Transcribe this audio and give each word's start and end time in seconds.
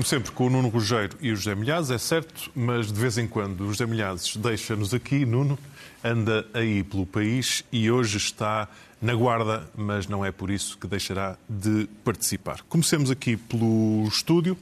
como 0.00 0.08
sempre, 0.08 0.32
com 0.32 0.46
o 0.46 0.50
Nuno 0.50 0.68
Rogério 0.68 1.10
e 1.20 1.30
o 1.30 1.36
José 1.36 1.54
Milhazes, 1.54 1.90
é 1.90 1.98
certo, 1.98 2.50
mas 2.54 2.90
de 2.90 2.98
vez 2.98 3.18
em 3.18 3.26
quando 3.26 3.60
o 3.60 3.66
José 3.66 3.84
Milhazes 3.84 4.34
deixa-nos 4.34 4.94
aqui, 4.94 5.26
Nuno, 5.26 5.58
anda 6.02 6.46
aí 6.54 6.82
pelo 6.82 7.04
país 7.04 7.62
e 7.70 7.90
hoje 7.90 8.16
está 8.16 8.66
na 9.02 9.14
Guarda, 9.14 9.68
mas 9.76 10.06
não 10.06 10.24
é 10.24 10.32
por 10.32 10.50
isso 10.50 10.78
que 10.78 10.86
deixará 10.86 11.36
de 11.46 11.86
participar. 12.02 12.62
Comecemos 12.66 13.10
aqui 13.10 13.36
pelo 13.36 14.08
estúdio 14.08 14.56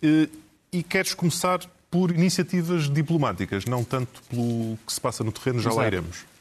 eh, 0.00 0.28
e 0.70 0.84
queres 0.84 1.14
começar 1.14 1.58
por 1.90 2.12
iniciativas 2.12 2.88
diplomáticas, 2.88 3.64
não 3.64 3.82
tanto 3.82 4.22
pelo 4.30 4.78
que 4.86 4.92
se 4.92 5.00
passa 5.00 5.24
no 5.24 5.32
terreno, 5.32 5.58
já 5.58 5.70
Exato. 5.70 5.80
lá 5.80 5.86
iremos. 5.88 6.35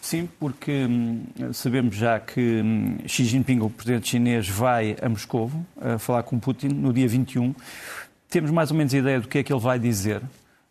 Sim, 0.00 0.28
porque 0.38 0.70
hum, 0.70 1.26
sabemos 1.52 1.96
já 1.96 2.18
que 2.20 2.40
hum, 2.40 2.98
Xi 3.06 3.24
Jinping, 3.24 3.60
o 3.60 3.70
presidente 3.70 4.08
chinês, 4.08 4.48
vai 4.48 4.96
a 5.02 5.08
Moscou 5.08 5.50
a 5.80 5.98
falar 5.98 6.22
com 6.22 6.38
Putin 6.38 6.68
no 6.68 6.92
dia 6.92 7.08
21. 7.08 7.54
Temos 8.30 8.50
mais 8.50 8.70
ou 8.70 8.76
menos 8.76 8.94
ideia 8.94 9.20
do 9.20 9.28
que 9.28 9.38
é 9.38 9.42
que 9.42 9.52
ele 9.52 9.60
vai 9.60 9.78
dizer. 9.78 10.22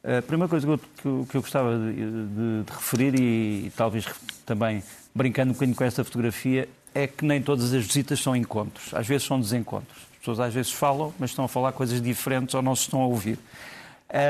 A 0.04 0.22
primeira 0.22 0.48
coisa 0.48 0.66
que 0.66 1.06
eu, 1.06 1.28
que 1.30 1.36
eu 1.36 1.42
gostava 1.42 1.78
de, 1.78 1.94
de, 1.94 2.64
de 2.64 2.72
referir, 2.72 3.20
e, 3.20 3.68
e, 3.68 3.74
talvez 3.76 4.06
também 4.46 4.82
brincando 5.14 5.50
um 5.50 5.54
bocadinho 5.54 5.76
com 5.76 5.84
esta 5.84 6.04
fotografia, 6.04 6.70
é 6.96 7.08
que 7.08 7.26
nem 7.26 7.42
todas 7.42 7.74
as 7.74 7.86
visitas 7.86 8.20
são 8.20 8.36
encontros. 8.36 8.94
Às 8.94 9.06
vezes 9.06 9.28
são 9.28 9.40
desencontros. 9.40 9.98
As 10.14 10.20
pessoas 10.20 10.40
às 10.40 10.54
vezes 10.54 10.72
falam, 10.72 11.14
mas 11.20 11.32
estão 11.32 11.46
a 11.46 11.48
falar 11.48 11.74
coisas 11.74 12.02
diferentes 12.02 12.56
ou 12.56 12.62
não 12.62 12.76
se 12.76 12.84
estão 12.84 13.02
a 13.02 13.08
ouvir. 13.08 13.38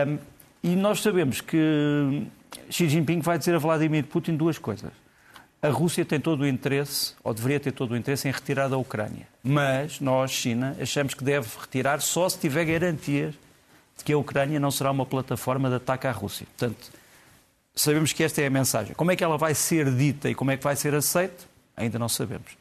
Um, 0.07 0.17
e 0.63 0.75
nós 0.75 1.01
sabemos 1.01 1.41
que 1.41 2.25
Xi 2.69 2.89
Jinping 2.89 3.21
vai 3.21 3.37
dizer 3.37 3.55
a 3.55 3.57
Vladimir 3.57 4.05
Putin 4.05 4.35
duas 4.35 4.57
coisas. 4.57 4.91
A 5.61 5.69
Rússia 5.69 6.05
tem 6.05 6.19
todo 6.19 6.41
o 6.41 6.47
interesse, 6.47 7.13
ou 7.23 7.33
deveria 7.33 7.59
ter 7.59 7.71
todo 7.71 7.91
o 7.91 7.97
interesse, 7.97 8.27
em 8.27 8.31
retirar 8.31 8.67
da 8.67 8.77
Ucrânia. 8.77 9.27
Mas 9.43 9.99
nós, 9.99 10.31
China, 10.31 10.75
achamos 10.79 11.13
que 11.13 11.23
deve 11.23 11.47
retirar 11.59 11.99
só 11.99 12.29
se 12.29 12.37
tiver 12.37 12.65
garantias 12.65 13.33
de 13.97 14.03
que 14.03 14.13
a 14.13 14.17
Ucrânia 14.17 14.59
não 14.59 14.69
será 14.69 14.91
uma 14.91 15.05
plataforma 15.05 15.67
de 15.69 15.75
ataque 15.75 16.05
à 16.05 16.11
Rússia. 16.11 16.45
Portanto, 16.45 16.91
sabemos 17.75 18.13
que 18.13 18.23
esta 18.23 18.41
é 18.41 18.45
a 18.45 18.49
mensagem. 18.49 18.93
Como 18.93 19.11
é 19.11 19.15
que 19.15 19.23
ela 19.23 19.37
vai 19.37 19.55
ser 19.55 19.91
dita 19.91 20.29
e 20.29 20.35
como 20.35 20.51
é 20.51 20.57
que 20.57 20.63
vai 20.63 20.75
ser 20.75 20.93
aceita? 20.93 21.45
Ainda 21.75 21.97
não 21.97 22.07
sabemos. 22.07 22.51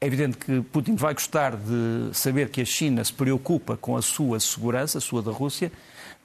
É 0.00 0.06
evidente 0.06 0.36
que 0.36 0.60
Putin 0.62 0.96
vai 0.96 1.14
gostar 1.14 1.56
de 1.56 2.10
saber 2.12 2.50
que 2.50 2.60
a 2.60 2.64
China 2.64 3.04
se 3.04 3.12
preocupa 3.12 3.76
com 3.76 3.96
a 3.96 4.02
sua 4.02 4.38
segurança, 4.40 4.98
a 4.98 5.00
sua 5.00 5.22
da 5.22 5.30
Rússia, 5.30 5.70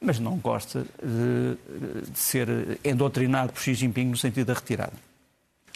mas 0.01 0.19
não 0.19 0.35
gosta 0.37 0.85
de, 1.01 2.09
de 2.11 2.19
ser 2.19 2.79
endocrinado 2.83 3.53
por 3.53 3.61
Xi 3.61 3.75
Jinping 3.75 4.05
no 4.05 4.17
sentido 4.17 4.47
da 4.47 4.53
retirada. 4.53 4.93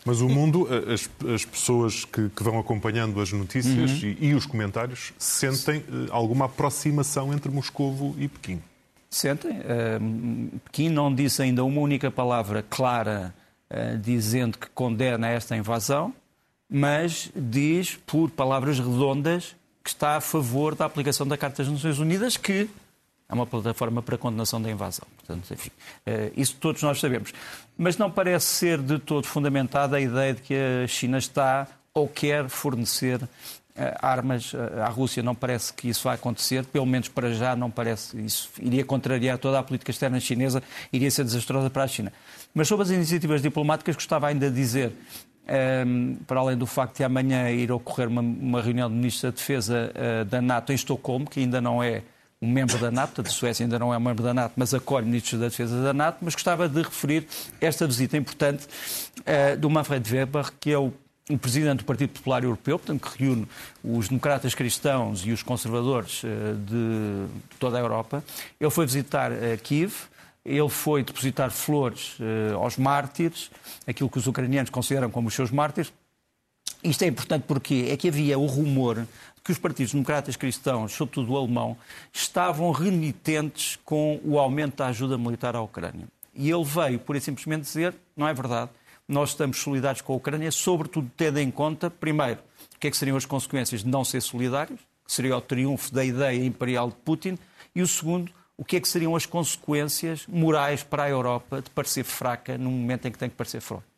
Mas 0.03 0.21
o 0.21 0.29
mundo, 0.29 0.67
as, 0.91 1.09
as 1.33 1.45
pessoas 1.45 2.05
que, 2.05 2.29
que, 2.29 2.43
vão 2.43 2.59
acompanhando 2.59 3.19
as 3.19 3.31
notícias 3.31 4.03
uhum. 4.03 4.15
e, 4.19 4.27
e, 4.27 4.33
os 4.35 4.45
comentários, 4.45 5.13
sentem 5.17 5.79
uh, 5.79 6.07
alguma 6.11 6.45
aproximação 6.45 7.33
entre 7.33 7.51
Moscovo 7.51 8.15
e 8.19 8.27
Pequim? 8.27 8.61
Sentem. 9.09 9.51
Uh, 9.51 10.59
Pequim 10.65 10.89
não 10.89 11.13
disse 11.13 11.41
ainda 11.41 11.63
uma 11.63 11.81
única 11.81 12.11
palavra 12.11 12.63
clara 12.69 13.33
uh, 13.71 13.97
dizendo 13.97 14.59
que 14.59 14.67
condena 14.69 15.27
esta 15.27 15.57
invasão, 15.57 16.13
mas 16.69 17.31
diz, 17.35 17.97
por 18.05 18.29
palavras 18.29 18.77
redondas, 18.77 19.55
que 19.83 19.89
está 19.89 20.17
a 20.17 20.21
favor 20.21 20.75
da 20.75 20.85
aplicação 20.85 21.27
da 21.27 21.35
Carta 21.35 21.63
das 21.63 21.71
Nações 21.71 21.97
Unidas, 21.97 22.37
que 22.37 22.69
é 23.27 23.33
uma 23.33 23.45
plataforma 23.45 24.01
para 24.01 24.17
condenação 24.17 24.61
da 24.61 24.69
invasão. 24.69 25.07
Portanto, 25.17 25.51
enfim, 25.51 25.71
eh, 26.05 26.31
isso 26.37 26.55
todos 26.59 26.81
nós 26.83 26.99
sabemos. 26.99 27.33
Mas 27.77 27.97
não 27.97 28.09
parece 28.09 28.45
ser 28.45 28.77
de 28.79 28.99
todo 28.99 29.25
fundamentada 29.25 29.97
a 29.97 30.01
ideia 30.01 30.33
de 30.33 30.41
que 30.41 30.53
a 30.53 30.87
China 30.87 31.17
está 31.17 31.67
ou 31.93 32.07
quer 32.07 32.47
fornecer 32.49 33.19
eh, 33.75 33.97
armas 33.99 34.53
eh, 34.53 34.81
à 34.81 34.87
Rússia. 34.89 35.23
Não 35.23 35.33
parece 35.33 35.73
que 35.73 35.89
isso 35.89 36.03
vai 36.03 36.15
acontecer, 36.15 36.65
pelo 36.65 36.85
menos 36.85 37.09
para 37.09 37.33
já 37.33 37.55
não 37.55 37.71
parece. 37.71 38.17
Isso 38.21 38.49
iria 38.59 38.85
contrariar 38.85 39.39
toda 39.39 39.57
a 39.57 39.63
política 39.63 39.91
externa 39.91 40.19
chinesa, 40.19 40.61
iria 40.93 41.09
ser 41.09 41.23
desastrosa 41.23 41.69
para 41.69 41.83
a 41.83 41.87
China. 41.87 42.13
Mas 42.53 42.67
sobre 42.67 42.83
as 42.83 42.91
iniciativas 42.91 43.41
diplomáticas, 43.41 43.95
gostava 43.95 44.27
ainda 44.27 44.49
de 44.49 44.55
dizer 44.55 44.91
um, 45.47 45.51
ehm, 45.51 46.15
para 46.27 46.39
além 46.39 46.57
do 46.57 46.65
facto 46.65 46.97
de 46.97 47.03
amanhã 47.03 47.49
ir 47.49 47.71
ocorrer 47.71 48.07
uma, 48.07 48.21
uma 48.21 48.61
reunião 48.61 48.87
de 48.87 48.95
ministros 48.95 49.23
da 49.23 49.35
Defesa 49.35 49.91
uh, 49.93 50.25
da 50.25 50.41
NATO 50.41 50.71
em 50.71 50.75
Estocolmo, 50.75 51.29
que 51.29 51.39
ainda 51.39 51.59
não 51.59 51.83
é 51.83 52.03
um 52.45 52.49
membro 52.49 52.77
da 52.77 52.91
NATO, 52.91 53.21
a 53.21 53.25
Suécia 53.25 53.65
ainda 53.65 53.79
não 53.79 53.93
é 53.93 53.97
um 53.97 53.99
membro 53.99 54.23
da 54.23 54.33
NATO, 54.33 54.53
mas 54.55 54.73
acolhe 54.73 55.05
ministros 55.05 55.39
da 55.39 55.47
Defesa 55.47 55.81
da 55.81 55.93
NATO, 55.93 56.19
mas 56.21 56.35
gostava 56.35 56.69
de 56.69 56.81
referir 56.81 57.27
esta 57.59 57.87
visita 57.87 58.15
importante 58.15 58.67
uh, 59.19 59.57
do 59.57 59.69
Manfred 59.69 60.13
Weber, 60.13 60.51
que 60.59 60.71
é 60.71 60.77
o 60.77 60.93
presidente 61.41 61.79
do 61.79 61.85
Partido 61.85 62.11
Popular 62.11 62.43
Europeu, 62.43 62.77
portanto, 62.77 63.09
que 63.09 63.23
reúne 63.23 63.47
os 63.83 64.07
democratas 64.07 64.53
cristãos 64.53 65.25
e 65.25 65.31
os 65.31 65.41
conservadores 65.41 66.23
uh, 66.23 66.27
de 66.55 67.25
toda 67.59 67.77
a 67.77 67.81
Europa. 67.81 68.23
Ele 68.59 68.69
foi 68.69 68.85
visitar 68.85 69.31
uh, 69.31 69.35
Kiev, 69.63 69.93
ele 70.45 70.69
foi 70.69 71.03
depositar 71.03 71.49
flores 71.49 72.17
aos 72.61 72.77
mártires, 72.77 73.49
aquilo 73.87 74.07
que 74.07 74.19
os 74.19 74.27
ucranianos 74.27 74.69
consideram 74.69 75.09
como 75.09 75.27
os 75.27 75.33
seus 75.33 75.49
mártires. 75.49 75.91
Isto 76.85 77.01
é 77.01 77.07
importante 77.07 77.45
porque 77.47 77.87
é 77.89 77.97
que 77.97 78.07
havia 78.07 78.37
o 78.37 78.45
rumor 78.45 79.07
que 79.43 79.51
os 79.51 79.57
partidos 79.57 79.91
democratas 79.91 80.35
cristãos, 80.35 80.91
sobretudo 80.91 81.33
o 81.33 81.37
alemão, 81.37 81.75
estavam 82.13 82.69
renitentes 82.69 83.79
com 83.83 84.19
o 84.23 84.37
aumento 84.37 84.77
da 84.77 84.87
ajuda 84.87 85.17
militar 85.17 85.55
à 85.55 85.61
Ucrânia. 85.61 86.07
E 86.35 86.47
ele 86.47 86.63
veio, 86.63 86.99
por 86.99 87.19
simplesmente, 87.19 87.63
dizer: 87.63 87.95
não 88.15 88.27
é 88.27 88.33
verdade, 88.35 88.69
nós 89.07 89.29
estamos 89.29 89.57
solidários 89.57 90.01
com 90.01 90.13
a 90.13 90.15
Ucrânia, 90.15 90.51
sobretudo 90.51 91.09
tendo 91.17 91.39
em 91.39 91.49
conta, 91.49 91.89
primeiro, 91.89 92.39
o 92.75 92.79
que, 92.79 92.85
é 92.87 92.91
que 92.91 92.97
seriam 92.97 93.17
as 93.17 93.25
consequências 93.25 93.83
de 93.83 93.89
não 93.89 94.03
ser 94.05 94.21
solidários, 94.21 94.79
que 95.05 95.11
seria 95.11 95.35
o 95.35 95.41
triunfo 95.41 95.91
da 95.91 96.05
ideia 96.05 96.45
imperial 96.45 96.89
de 96.89 96.95
Putin, 96.97 97.35
e 97.73 97.81
o 97.81 97.87
segundo, 97.87 98.31
o 98.55 98.63
que 98.63 98.75
é 98.75 98.79
que 98.79 98.87
seriam 98.87 99.15
as 99.15 99.25
consequências 99.25 100.27
morais 100.27 100.83
para 100.83 101.03
a 101.03 101.09
Europa 101.09 101.63
de 101.63 101.69
parecer 101.71 102.03
fraca 102.03 102.59
no 102.59 102.69
momento 102.69 103.07
em 103.07 103.11
que 103.11 103.17
tem 103.17 103.29
que 103.29 103.35
parecer 103.35 103.59
forte. 103.59 103.94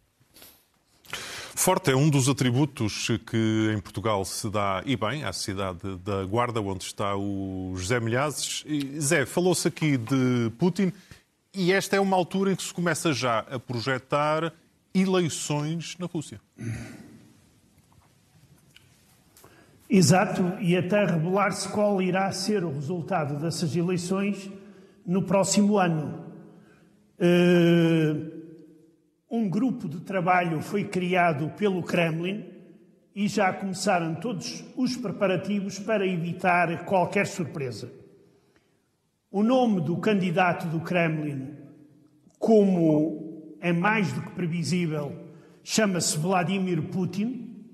Forte 1.58 1.90
é 1.90 1.96
um 1.96 2.08
dos 2.08 2.30
atributos 2.30 3.08
que 3.26 3.74
em 3.76 3.80
Portugal 3.80 4.24
se 4.24 4.48
dá, 4.48 4.84
e 4.86 4.96
bem, 4.96 5.24
à 5.24 5.34
cidade 5.34 5.98
da 6.06 6.24
Guarda, 6.24 6.62
onde 6.62 6.84
está 6.84 7.16
o 7.18 7.74
José 7.76 8.00
Milhazes. 8.00 8.64
Zé, 9.02 9.26
falou-se 9.26 9.68
aqui 9.68 9.98
de 9.98 10.52
Putin 10.60 10.94
e 11.52 11.74
esta 11.74 11.96
é 11.96 12.00
uma 12.00 12.16
altura 12.16 12.52
em 12.52 12.56
que 12.56 12.62
se 12.62 12.72
começa 12.72 13.12
já 13.12 13.40
a 13.40 13.58
projetar 13.58 14.54
eleições 14.94 15.98
na 15.98 16.06
Rússia. 16.06 16.40
Exato, 19.90 20.44
e 20.62 20.78
até 20.78 21.06
revelar-se 21.06 21.68
qual 21.70 22.00
irá 22.00 22.32
ser 22.32 22.64
o 22.64 22.72
resultado 22.72 23.42
dessas 23.42 23.76
eleições 23.76 24.48
no 25.04 25.24
próximo 25.24 25.80
ano. 25.80 26.24
Uh 27.20 28.37
um 29.30 29.50
grupo 29.50 29.90
de 29.90 30.00
trabalho 30.00 30.62
foi 30.62 30.86
criado 30.86 31.50
pelo 31.58 31.84
Kremlin 31.84 32.46
e 33.14 33.28
já 33.28 33.52
começaram 33.52 34.16
todos 34.16 34.64
os 34.76 34.96
preparativos 34.96 35.80
para 35.80 36.08
evitar 36.08 36.86
qualquer 36.86 37.28
surpresa. 37.28 37.92
O 39.30 39.44
nome 39.44 39.82
do 39.82 39.98
candidato 39.98 40.68
do 40.68 40.80
Kremlin, 40.80 41.52
como 42.40 43.58
é 43.60 43.74
mais 43.74 44.14
do 44.14 44.22
que 44.22 44.32
previsível, 44.32 45.14
chama-se 45.62 46.18
Vladimir 46.18 46.84
Putin, 46.84 47.66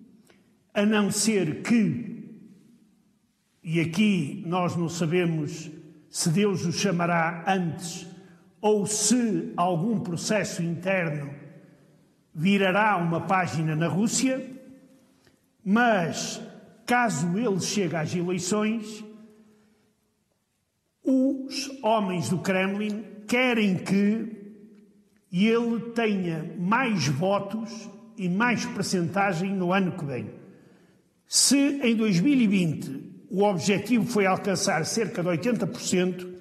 a 0.74 0.84
não 0.86 1.12
ser 1.12 1.62
que, 1.62 2.40
e 3.64 3.80
aqui 3.80 4.44
nós 4.48 4.76
não 4.76 4.90
sabemos 4.90 5.70
se 6.10 6.30
Deus 6.30 6.66
o 6.66 6.72
chamará 6.72 7.44
antes 7.48 8.08
ou 8.60 8.88
se 8.88 9.54
algum 9.56 10.00
processo 10.00 10.64
interno 10.64 11.43
virará 12.34 12.98
uma 12.98 13.22
página 13.22 13.76
na 13.76 13.88
Rússia, 13.88 14.50
mas 15.64 16.42
caso 16.86 17.38
ele 17.38 17.60
chegue 17.60 17.96
às 17.96 18.14
eleições, 18.14 19.04
os 21.04 21.70
homens 21.84 22.30
do 22.30 22.40
Kremlin 22.40 23.04
querem 23.28 23.78
que 23.78 24.44
ele 25.32 25.80
tenha 25.96 26.56
mais 26.58 27.08
votos 27.08 27.90
e 28.18 28.30
mais 28.30 28.66
percentagem 28.66 29.52
no 29.54 29.74
ano 29.74 29.94
que 29.94 30.06
vem. 30.06 30.30
Se 31.28 31.80
em 31.82 31.96
2020 31.96 33.26
o 33.30 33.44
objetivo 33.44 34.06
foi 34.06 34.26
alcançar 34.26 34.86
cerca 34.86 35.24
de 35.24 35.30
80%, 35.30 36.32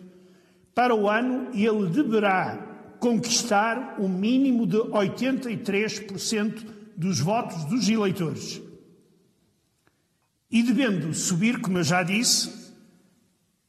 para 0.75 0.95
o 0.95 1.09
ano 1.09 1.51
ele 1.55 1.89
deverá 1.89 2.72
conquistar 3.03 3.97
o 3.99 4.05
um 4.05 4.09
mínimo 4.09 4.65
de 4.65 4.77
83% 4.77 6.65
dos 6.97 7.19
votos 7.19 7.65
dos 7.65 7.89
eleitores. 7.89 8.63
E 10.49 10.63
devendo 10.63 11.13
subir, 11.13 11.61
como 11.61 11.79
eu 11.79 11.83
já 11.83 12.05
disse, 12.05 12.73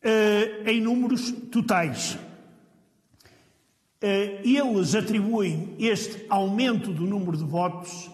eh, 0.03 0.61
em 0.67 0.79
números 0.79 1.31
totais. 1.51 2.15
Eh, 3.99 4.41
eles 4.43 4.93
atribuem 4.93 5.75
este 5.79 6.27
aumento 6.29 6.93
do 6.93 7.07
número 7.07 7.35
de 7.35 7.43
votos 7.43 8.11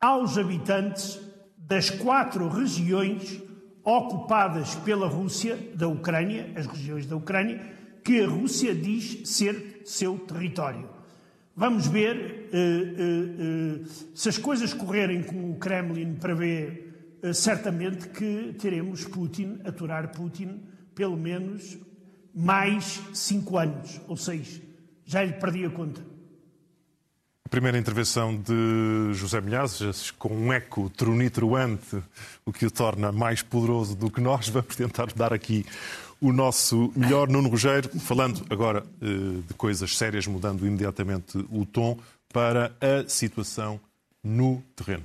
aos 0.00 0.38
habitantes 0.38 1.18
das 1.56 1.90
quatro 1.90 2.48
regiões 2.48 3.42
ocupadas 3.82 4.76
pela 4.76 5.08
Rússia, 5.08 5.58
da 5.74 5.88
Ucrânia, 5.88 6.52
as 6.54 6.66
regiões 6.66 7.04
da 7.04 7.16
Ucrânia, 7.16 7.81
que 8.02 8.20
a 8.20 8.28
Rússia 8.28 8.74
diz 8.74 9.28
ser 9.28 9.82
seu 9.84 10.18
território. 10.18 10.88
Vamos 11.54 11.86
ver 11.86 12.48
uh, 12.52 13.82
uh, 13.82 13.82
uh, 13.82 13.88
se 14.14 14.28
as 14.28 14.38
coisas 14.38 14.72
correrem 14.72 15.22
como 15.22 15.52
o 15.52 15.58
Kremlin 15.58 16.14
prevê, 16.14 16.88
certamente 17.34 18.08
que 18.08 18.54
teremos 18.58 19.04
Putin, 19.04 19.60
aturar 19.64 20.10
Putin, 20.10 20.60
pelo 20.94 21.16
menos 21.16 21.78
mais 22.34 23.00
cinco 23.12 23.58
anos 23.58 24.00
ou 24.08 24.16
seis. 24.16 24.60
Já 25.04 25.22
lhe 25.22 25.34
perdi 25.34 25.64
a 25.64 25.70
conta. 25.70 26.12
Primeira 27.50 27.76
intervenção 27.76 28.34
de 28.34 29.12
José 29.12 29.38
Milhazes, 29.40 30.10
com 30.10 30.34
um 30.34 30.50
eco 30.50 30.88
tronitroante, 30.88 32.02
o 32.46 32.52
que 32.52 32.64
o 32.64 32.70
torna 32.70 33.12
mais 33.12 33.42
poderoso 33.42 33.94
do 33.94 34.10
que 34.10 34.22
nós. 34.22 34.48
Vamos 34.48 34.74
tentar 34.74 35.12
dar 35.14 35.34
aqui 35.34 35.66
o 36.22 36.32
nosso 36.32 36.92
melhor 36.94 37.28
Nuno 37.28 37.48
Rogério, 37.48 37.90
falando 38.00 38.46
agora 38.48 38.86
eh, 39.02 39.42
de 39.46 39.54
coisas 39.54 39.98
sérias, 39.98 40.26
mudando 40.26 40.64
imediatamente 40.64 41.36
o 41.50 41.66
tom 41.66 41.98
para 42.32 42.72
a 42.80 43.08
situação 43.08 43.80
no 44.22 44.62
terreno. 44.76 45.04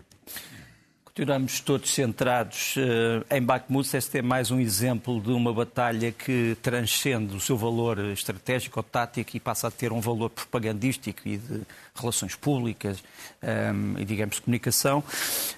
Continuamos 1.18 1.62
todos 1.62 1.90
centrados 1.96 2.75
uh, 2.75 3.36
em 3.36 3.42
Bakhmut. 3.42 3.98
Este 3.98 4.19
é 4.19 4.22
mais 4.22 4.52
um 4.52 4.60
exemplo 4.60 5.19
de 5.19 5.31
uma 5.31 5.52
batalha 5.52 6.12
que 6.12 6.56
transcende 6.62 7.36
o 7.36 7.40
seu 7.40 7.58
valor 7.58 7.98
estratégico 8.12 8.80
ou 8.80 8.84
tático 8.84 9.36
e 9.36 9.40
passa 9.40 9.68
a 9.68 9.72
ter 9.72 9.92
um 9.92 10.00
valor 10.00 10.30
propagandístico 10.30 11.28
e 11.28 11.38
de 11.38 11.62
relações 11.96 12.36
públicas 12.36 13.04
ehm, 13.42 13.98
e, 13.98 14.06
digamos, 14.06 14.36
de 14.36 14.44
comunicação. 14.44 15.04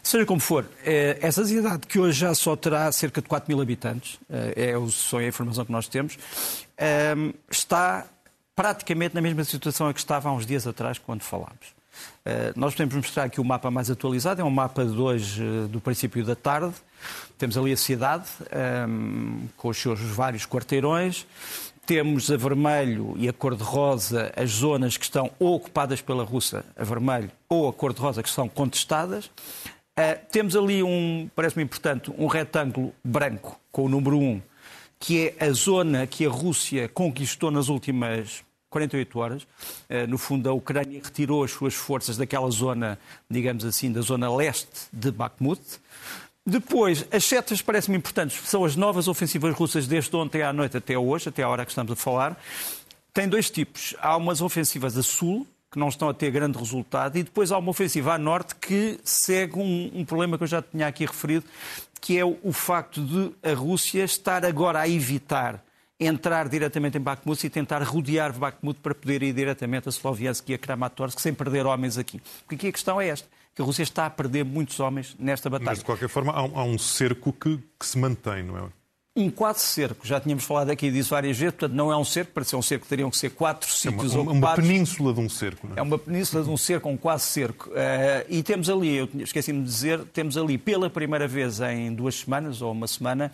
Seja 0.02 0.26
como 0.26 0.40
for, 0.40 0.64
uh, 0.64 0.70
essa 1.20 1.44
cidade, 1.44 1.88
que 1.88 2.00
hoje 2.00 2.22
já 2.22 2.34
só 2.34 2.56
terá 2.56 2.90
cerca 2.94 3.22
de 3.22 3.28
4 3.28 3.54
mil 3.54 3.62
habitantes, 3.62 4.18
é 4.30 4.72
só 4.88 5.18
a 5.18 5.26
informação 5.26 5.66
que 5.66 5.74
nós 5.74 5.90
temos, 5.90 6.18
está 7.52 8.08
praticamente 8.56 9.14
na 9.14 9.20
mesma 9.20 9.44
situação 9.44 9.90
a 9.90 9.94
que 9.94 10.00
estava 10.00 10.30
há 10.30 10.32
uns 10.32 10.46
dias 10.46 10.66
atrás, 10.66 10.98
quando 10.98 11.22
falámos. 11.22 11.79
Eh, 12.26 12.54
nós 12.56 12.74
podemos 12.74 12.96
mostrar 12.96 13.24
aqui 13.24 13.42
o 13.42 13.44
mapa 13.44 13.72
mais 13.72 13.90
atualizado, 13.90 14.42
é 14.42 14.44
um 14.44 14.50
mapa 14.50 14.86
de 14.86 14.98
hoje, 14.98 15.44
eh, 15.44 15.68
do 15.68 15.80
princípio 15.80 16.24
da 16.24 16.36
tarde. 16.36 16.74
Temos 17.38 17.58
ali 17.58 17.72
a 17.72 17.78
cidade, 17.78 18.28
ehm, 18.52 19.48
com 19.58 19.70
os 19.70 19.78
seus 19.78 20.00
vários 20.00 20.46
quarteirões. 20.46 21.26
Temos 21.86 22.30
a 22.30 22.38
vermelho 22.38 23.16
e 23.18 23.28
a 23.28 23.34
cor-de-rosa 23.34 24.32
as 24.36 24.52
zonas 24.52 24.96
que 24.96 25.06
estão 25.06 25.32
ou 25.40 25.56
ocupadas 25.56 26.02
pela 26.02 26.24
Rússia, 26.24 26.64
a 26.78 26.84
vermelho, 26.84 27.32
ou 27.48 27.68
a 27.68 27.74
cor-de-rosa 27.74 28.22
que 28.22 28.30
são 28.30 28.48
contestadas. 28.48 29.26
Uh, 29.98 30.16
temos 30.32 30.56
ali 30.56 30.84
um, 30.84 31.30
parece-me 31.36 31.64
importante, 31.64 32.14
um 32.18 32.28
retângulo 32.28 32.94
branco 33.04 33.60
com 33.72 33.86
o 33.86 33.90
número 33.90 34.18
1, 34.18 34.42
que 35.00 35.34
é 35.40 35.46
a 35.46 35.52
zona 35.52 36.06
que 36.06 36.26
a 36.26 36.30
Rússia 36.30 36.88
conquistou 36.88 37.50
nas 37.50 37.70
últimas 37.70 38.44
48 38.70 39.20
horas. 39.20 39.48
Eh, 39.90 40.06
no 40.08 40.18
fundo, 40.18 40.50
a 40.50 40.54
Ucrânia 40.54 41.02
retirou 41.04 41.44
as 41.44 41.52
suas 41.52 41.74
forças 41.74 42.18
daquela 42.18 42.50
zona, 42.50 43.00
digamos 43.30 43.66
assim, 43.66 43.92
da 43.92 44.02
zona 44.02 44.34
leste 44.34 44.88
de 44.94 45.12
Bakhmut. 45.12 45.62
Depois, 46.46 47.06
as 47.12 47.26
setas 47.26 47.62
parecem-me 47.62 47.98
importantes, 47.98 48.40
são 48.48 48.66
as 48.66 48.76
novas 48.76 49.08
ofensivas 49.08 49.54
russas 49.54 49.88
desde 49.88 50.16
ontem 50.16 50.42
à 50.42 50.52
noite 50.52 50.78
até 50.78 50.98
hoje, 50.98 51.30
até 51.30 51.44
a 51.44 51.50
hora 51.50 51.66
que 51.66 51.72
estamos 51.72 51.92
a 51.92 51.96
falar. 51.96 52.42
Tem 53.14 53.28
dois 53.28 53.50
tipos. 53.50 53.96
Há 54.00 54.16
umas 54.18 54.42
ofensivas 54.42 54.98
a 54.98 55.04
sul, 55.04 55.46
que 55.72 55.78
não 55.78 55.90
estão 55.90 56.10
a 56.10 56.14
ter 56.14 56.32
grande 56.32 56.58
resultado, 56.58 57.18
e 57.18 57.24
depois 57.24 57.52
há 57.52 57.58
uma 57.58 57.70
ofensiva 57.70 58.14
a 58.14 58.18
norte 58.18 58.56
que 58.56 59.00
segue 59.04 59.60
um, 59.60 59.92
um 59.94 60.06
problema 60.06 60.38
que 60.38 60.44
eu 60.44 60.48
já 60.48 60.62
tinha 60.62 60.88
aqui 60.88 61.06
referido, 61.06 61.46
que 62.02 62.18
é 62.18 62.26
o, 62.26 62.38
o 62.42 62.52
facto 62.52 63.02
de 63.02 63.32
a 63.48 63.54
Rússia 63.54 64.04
estar 64.04 64.44
agora 64.46 64.80
a 64.80 64.90
evitar 64.90 65.64
entrar 66.00 66.48
diretamente 66.48 66.98
em 66.98 67.02
Bakhmut 67.02 67.46
e 67.46 67.50
tentar 67.50 67.84
rodear 67.84 68.32
Bakhmut 68.32 68.80
para 68.80 68.96
poder 68.96 69.22
ir 69.22 69.34
diretamente 69.34 69.90
a 69.90 69.92
Sloviansk 69.92 70.48
e 70.50 70.54
a 70.54 70.58
Kramatorsk 70.58 71.20
sem 71.20 71.34
perder 71.34 71.66
homens 71.66 71.98
aqui. 71.98 72.22
Porque 72.42 72.56
aqui 72.56 72.68
a 72.68 72.72
questão 72.72 73.02
é 73.02 73.10
esta, 73.10 73.28
que 73.54 73.62
a 73.62 73.66
Rússia 73.66 73.84
está 73.84 74.06
a 74.06 74.10
perder 74.10 74.46
muitos 74.46 74.80
homens 74.80 75.16
nesta 75.20 75.50
batalha. 75.50 75.72
Mas, 75.72 75.80
de 75.80 75.86
qualquer 75.86 76.08
forma, 76.08 76.32
há 76.32 76.44
um, 76.44 76.60
há 76.60 76.64
um 76.64 76.78
cerco 76.78 77.34
que, 77.34 77.60
que 77.78 77.86
se 77.86 77.98
mantém, 77.98 78.44
não 78.44 78.58
é? 78.58 78.70
um 79.16 79.30
quase 79.30 79.62
cerco. 79.62 80.06
Já 80.08 80.20
tínhamos 80.20 80.44
falado 80.44 80.70
aqui 80.70 80.90
disso 80.90 81.10
várias 81.10 81.38
vezes, 81.38 81.54
portanto 81.54 81.76
não 81.76 81.92
é 81.92 81.98
um 81.98 82.06
cerco, 82.06 82.32
para 82.32 82.44
ser 82.44 82.56
um 82.56 82.62
cerco 82.62 82.86
teriam 82.88 83.10
que 83.10 83.18
ser 83.18 83.32
quatro 83.32 83.70
sítios 83.70 84.14
é 84.14 84.20
uma, 84.20 84.32
ocupados. 84.32 84.60
uma 84.60 84.68
península 84.70 85.14
de 85.14 85.20
um 85.20 85.30
cerco. 85.30 85.68
Não 85.68 85.76
é? 85.76 85.80
é 85.80 85.82
uma 85.82 85.98
península 85.98 86.44
de 86.44 86.50
um 86.50 86.58
cerco, 86.58 86.90
um 86.90 86.98
quase 86.98 87.26
cerco. 87.26 87.70
Uh, 87.70 87.74
e 88.30 88.42
temos 88.44 88.70
ali, 88.70 88.98
eu 88.98 89.10
esqueci-me 89.16 89.60
de 89.60 89.66
dizer, 89.66 90.00
temos 90.14 90.38
ali 90.38 90.58
pela 90.58 90.90
primeira 90.90 91.28
vez 91.28 91.60
em 91.60 91.94
duas 91.94 92.16
semanas, 92.16 92.62
ou 92.62 92.72
uma 92.72 92.88
semana, 92.88 93.32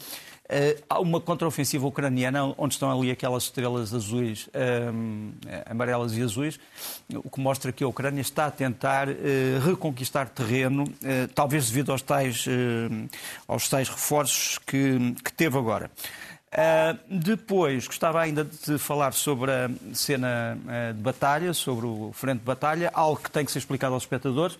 há 0.89 0.99
uma 0.99 1.19
contraofensiva 1.19 1.87
ucraniana 1.87 2.53
onde 2.57 2.75
estão 2.75 2.91
ali 2.91 3.09
aquelas 3.09 3.43
estrelas 3.43 3.93
azuis, 3.93 4.47
uh, 4.47 5.69
amarelas 5.69 6.15
e 6.15 6.21
azuis, 6.21 6.59
o 7.13 7.29
que 7.29 7.39
mostra 7.39 7.71
que 7.71 7.83
a 7.83 7.87
Ucrânia 7.87 8.21
está 8.21 8.45
a 8.45 8.51
tentar 8.51 9.09
uh, 9.09 9.13
reconquistar 9.65 10.29
terreno, 10.29 10.85
talvez 11.33 11.69
devido 11.69 11.91
aos 11.91 12.01
tais, 12.01 12.45
aos 13.47 13.67
tais 13.69 13.89
reforços 13.89 14.59
que, 14.59 15.15
que 15.23 15.33
teve 15.33 15.57
agora. 15.57 15.89
depois, 17.09 17.87
gostava 17.87 18.21
ainda 18.21 18.43
de 18.43 18.77
falar 18.77 19.13
sobre 19.13 19.51
a 19.51 19.69
cena 19.93 20.57
de 20.93 21.01
batalha, 21.01 21.53
sobre 21.53 21.85
o 21.85 22.11
frente 22.13 22.39
de 22.39 22.45
batalha, 22.45 22.91
algo 22.93 23.21
que 23.21 23.31
tem 23.31 23.45
que 23.45 23.51
ser 23.51 23.59
explicado 23.59 23.93
aos 23.93 24.03
espectadores. 24.03 24.57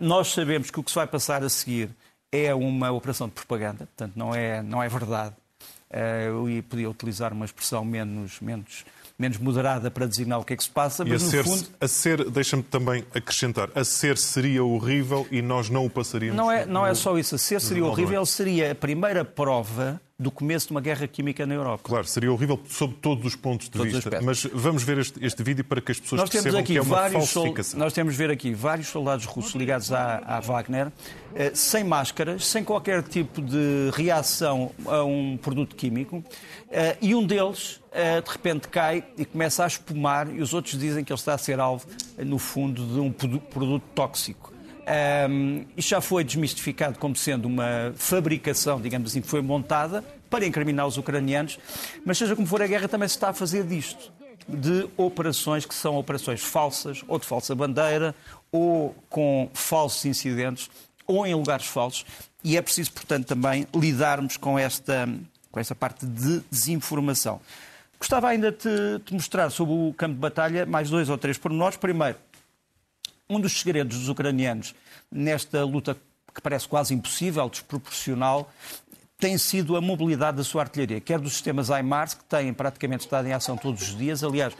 nós 0.00 0.28
sabemos 0.28 0.70
que 0.70 0.80
o 0.80 0.82
que 0.82 0.90
se 0.90 0.96
vai 0.96 1.06
passar 1.06 1.42
a 1.42 1.48
seguir 1.48 1.90
é 2.32 2.54
uma 2.54 2.90
operação 2.90 3.28
de 3.28 3.34
propaganda, 3.34 3.86
portanto 3.86 4.12
não 4.16 4.34
é, 4.34 4.62
não 4.62 4.82
é 4.82 4.88
verdade. 4.88 5.34
Eh, 5.90 6.26
eu 6.28 6.62
podia 6.64 6.90
utilizar 6.90 7.32
uma 7.32 7.44
expressão 7.44 7.84
menos, 7.84 8.40
menos, 8.40 8.84
menos 9.18 9.38
moderada 9.38 9.90
para 9.90 10.06
designar 10.06 10.38
o 10.38 10.44
que 10.44 10.52
é 10.52 10.56
que 10.56 10.62
se 10.62 10.70
passa, 10.70 11.04
mas 11.04 11.22
e 11.22 11.24
a 11.24 11.26
no 11.26 11.30
ser, 11.30 11.44
fundo... 11.44 11.68
A 11.80 11.88
ser, 11.88 12.30
deixa-me 12.30 12.62
também 12.62 13.04
acrescentar, 13.14 13.70
a 13.74 13.84
ser 13.84 14.18
seria 14.18 14.62
horrível 14.62 15.26
e 15.30 15.40
nós 15.40 15.70
não 15.70 15.86
o 15.86 15.90
passaríamos... 15.90 16.36
Não 16.36 16.50
é, 16.52 16.66
não 16.66 16.86
é 16.86 16.94
só 16.94 17.18
isso, 17.18 17.34
a 17.34 17.38
ser 17.38 17.60
seria 17.60 17.84
horrível, 17.84 18.24
seria 18.26 18.72
a 18.72 18.74
primeira 18.74 19.24
prova 19.24 20.00
do 20.20 20.32
começo 20.32 20.66
de 20.66 20.72
uma 20.72 20.80
guerra 20.80 21.06
química 21.06 21.46
na 21.46 21.54
Europa. 21.54 21.84
Claro, 21.84 22.04
seria 22.04 22.32
horrível 22.32 22.58
sob 22.68 22.92
todos 22.94 23.24
os 23.24 23.36
pontos 23.36 23.66
de 23.66 23.70
todos 23.70 23.92
vista. 23.92 24.20
Mas 24.20 24.44
vamos 24.52 24.82
ver 24.82 24.98
este, 24.98 25.24
este, 25.24 25.44
vídeo 25.44 25.64
para 25.64 25.80
que 25.80 25.92
as 25.92 26.00
pessoas 26.00 26.22
nós 26.22 26.28
percebam 26.28 26.60
que 26.64 26.76
é 26.76 26.82
uma 26.82 27.08
falsificação. 27.08 27.78
Nós 27.78 27.92
temos 27.92 28.16
ver 28.16 28.28
aqui 28.28 28.52
vários 28.52 28.88
soldados 28.88 29.24
russos 29.26 29.54
ligados 29.54 29.92
à, 29.92 30.20
à 30.26 30.40
Wagner, 30.40 30.90
eh, 31.36 31.52
sem 31.54 31.84
máscaras, 31.84 32.44
sem 32.46 32.64
qualquer 32.64 33.04
tipo 33.04 33.40
de 33.40 33.90
reação 33.94 34.72
a 34.86 35.04
um 35.04 35.36
produto 35.36 35.76
químico, 35.76 36.24
eh, 36.68 36.96
e 37.00 37.14
um 37.14 37.24
deles, 37.24 37.80
eh, 37.92 38.20
de 38.20 38.28
repente, 38.28 38.66
cai 38.66 39.04
e 39.16 39.24
começa 39.24 39.62
a 39.62 39.68
espumar, 39.68 40.34
e 40.34 40.40
os 40.40 40.52
outros 40.52 40.76
dizem 40.76 41.04
que 41.04 41.12
ele 41.12 41.20
está 41.20 41.34
a 41.34 41.38
ser 41.38 41.60
alvo, 41.60 41.86
no 42.18 42.40
fundo, 42.40 42.84
de 42.84 42.98
um 42.98 43.12
produto 43.12 43.84
tóxico. 43.94 44.57
Um, 44.88 45.66
isto 45.76 45.90
já 45.90 46.00
foi 46.00 46.24
desmistificado 46.24 46.98
como 46.98 47.14
sendo 47.14 47.46
uma 47.46 47.92
fabricação, 47.94 48.80
digamos 48.80 49.10
assim, 49.10 49.20
que 49.20 49.28
foi 49.28 49.42
montada 49.42 50.02
para 50.30 50.46
incriminar 50.46 50.86
os 50.86 50.96
ucranianos, 50.96 51.58
mas 52.06 52.16
seja 52.16 52.34
como 52.34 52.46
for, 52.46 52.62
a 52.62 52.66
guerra 52.66 52.88
também 52.88 53.06
se 53.06 53.14
está 53.14 53.28
a 53.28 53.34
fazer 53.34 53.64
disto, 53.64 54.10
de 54.48 54.88
operações 54.96 55.66
que 55.66 55.74
são 55.74 55.96
operações 55.96 56.42
falsas, 56.42 57.04
ou 57.06 57.18
de 57.18 57.26
falsa 57.26 57.54
bandeira, 57.54 58.14
ou 58.50 58.96
com 59.10 59.50
falsos 59.52 60.06
incidentes, 60.06 60.70
ou 61.06 61.26
em 61.26 61.34
lugares 61.34 61.66
falsos, 61.66 62.06
e 62.42 62.56
é 62.56 62.62
preciso, 62.62 62.92
portanto, 62.92 63.26
também 63.26 63.66
lidarmos 63.74 64.38
com 64.38 64.58
esta, 64.58 65.06
com 65.50 65.60
esta 65.60 65.74
parte 65.74 66.06
de 66.06 66.40
desinformação. 66.50 67.40
Gostava 67.98 68.28
ainda 68.28 68.52
de 68.52 69.00
te 69.04 69.12
mostrar 69.12 69.50
sobre 69.50 69.74
o 69.74 69.92
campo 69.92 70.14
de 70.14 70.20
batalha 70.20 70.64
mais 70.64 70.88
dois 70.88 71.08
ou 71.08 71.18
três 71.18 71.36
pormenores. 71.36 71.76
Primeiro, 71.76 72.16
um 73.28 73.40
dos 73.40 73.60
segredos 73.60 73.98
dos 73.98 74.08
ucranianos 74.08 74.74
nesta 75.10 75.64
luta 75.64 75.96
que 76.34 76.42
parece 76.42 76.68
quase 76.68 76.94
impossível, 76.94 77.48
desproporcional, 77.48 78.50
tem 79.18 79.36
sido 79.36 79.76
a 79.76 79.80
mobilidade 79.80 80.36
da 80.36 80.44
sua 80.44 80.62
artilharia, 80.62 81.00
quer 81.00 81.18
dos 81.18 81.32
sistemas 81.32 81.68
HIMARS, 81.70 82.14
que 82.14 82.24
têm 82.24 82.54
praticamente 82.54 83.04
estado 83.04 83.26
em 83.26 83.32
ação 83.32 83.56
todos 83.56 83.82
os 83.82 83.98
dias. 83.98 84.22
Aliás, 84.22 84.54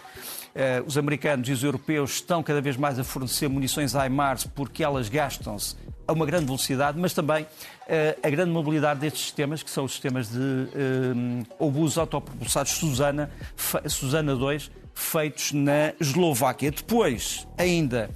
eh, 0.54 0.82
os 0.84 0.98
americanos 0.98 1.48
e 1.48 1.52
os 1.52 1.62
europeus 1.62 2.14
estão 2.14 2.42
cada 2.42 2.60
vez 2.60 2.76
mais 2.76 2.98
a 2.98 3.04
fornecer 3.04 3.48
munições 3.48 3.94
HIMARS 3.94 4.44
porque 4.46 4.82
elas 4.82 5.08
gastam-se 5.08 5.76
a 6.08 6.12
uma 6.12 6.26
grande 6.26 6.46
velocidade, 6.46 6.98
mas 6.98 7.14
também 7.14 7.46
eh, 7.86 8.18
a 8.20 8.28
grande 8.28 8.50
mobilidade 8.50 8.98
destes 8.98 9.22
sistemas, 9.22 9.62
que 9.62 9.70
são 9.70 9.84
os 9.84 9.92
sistemas 9.92 10.28
de 10.28 10.68
eh, 10.74 12.00
autopropulsados 12.00 12.72
Susana, 12.72 13.30
Susana 13.86 14.34
2, 14.34 14.72
feitos 14.92 15.52
na 15.52 15.92
Eslováquia. 16.00 16.72
Depois, 16.72 17.46
ainda, 17.56 18.10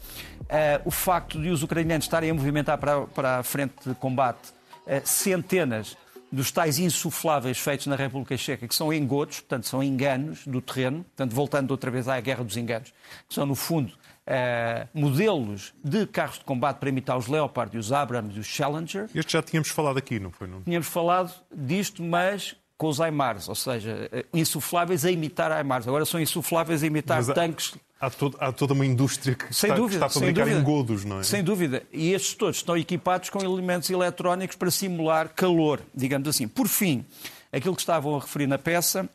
o 0.84 0.90
facto 0.90 1.40
de 1.40 1.48
os 1.50 1.62
ucranianos 1.62 2.04
estarem 2.04 2.30
a 2.30 2.34
movimentar 2.34 2.78
para, 2.78 3.02
para 3.06 3.38
a 3.38 3.42
frente 3.42 3.74
de 3.86 3.94
combate 3.94 4.50
uh, 4.86 5.00
centenas 5.04 5.96
dos 6.30 6.50
tais 6.50 6.78
insufláveis 6.78 7.58
feitos 7.58 7.86
na 7.86 7.94
República 7.94 8.36
Checa, 8.36 8.66
que 8.66 8.74
são 8.74 8.92
engodos, 8.92 9.40
portanto, 9.40 9.66
são 9.66 9.82
enganos 9.82 10.46
do 10.46 10.62
terreno, 10.62 11.04
portanto, 11.04 11.34
voltando 11.34 11.70
outra 11.70 11.90
vez 11.90 12.08
à 12.08 12.18
guerra 12.20 12.42
dos 12.42 12.56
enganos, 12.56 12.92
que 13.28 13.34
são, 13.34 13.44
no 13.44 13.54
fundo, 13.54 13.92
uh, 14.26 14.88
modelos 14.98 15.74
de 15.84 16.06
carros 16.06 16.38
de 16.38 16.44
combate 16.44 16.78
para 16.78 16.88
imitar 16.88 17.18
os 17.18 17.26
Leopard 17.26 17.76
os 17.76 17.92
Abrams 17.92 18.36
e 18.36 18.40
os 18.40 18.46
Challenger. 18.46 19.08
Este 19.14 19.32
já 19.32 19.42
tínhamos 19.42 19.68
falado 19.68 19.98
aqui, 19.98 20.18
não 20.18 20.30
foi? 20.30 20.48
Não? 20.48 20.62
Tínhamos 20.62 20.88
falado 20.88 21.32
disto, 21.54 22.02
mas 22.02 22.56
com 22.78 22.88
os 22.88 23.00
AIMARs, 23.00 23.48
ou 23.48 23.54
seja, 23.54 24.08
eh, 24.10 24.24
insufláveis 24.34 25.04
a 25.04 25.10
imitar 25.10 25.52
AIMARs. 25.52 25.86
Agora 25.86 26.04
são 26.04 26.18
insufláveis 26.18 26.82
a 26.82 26.86
imitar 26.86 27.18
Mas 27.18 27.32
tanques. 27.32 27.74
Há, 28.02 28.10
todo- 28.10 28.36
há 28.40 28.50
toda 28.50 28.74
uma 28.74 28.84
indústria 28.84 29.36
que 29.36 29.54
Sem 29.54 29.70
está, 29.70 29.76
dúvida, 29.80 30.00
que 30.00 30.06
está 30.06 30.06
a 30.06 30.10
fabricar 30.20 30.44
dúvida. 30.44 30.60
engodos, 30.60 31.04
não 31.04 31.20
é? 31.20 31.22
Sem 31.22 31.40
dúvida. 31.44 31.84
E 31.92 32.12
estes 32.12 32.34
todos 32.34 32.56
estão 32.56 32.76
equipados 32.76 33.30
com 33.30 33.40
elementos 33.40 33.88
eletrónicos 33.88 34.56
para 34.56 34.72
simular 34.72 35.28
calor, 35.28 35.80
digamos 35.94 36.26
assim. 36.28 36.48
Por 36.48 36.66
fim, 36.66 37.04
aquilo 37.52 37.76
que 37.76 37.80
estavam 37.82 38.16
a 38.16 38.18
referir 38.18 38.48
na 38.48 38.58
peça, 38.58 39.08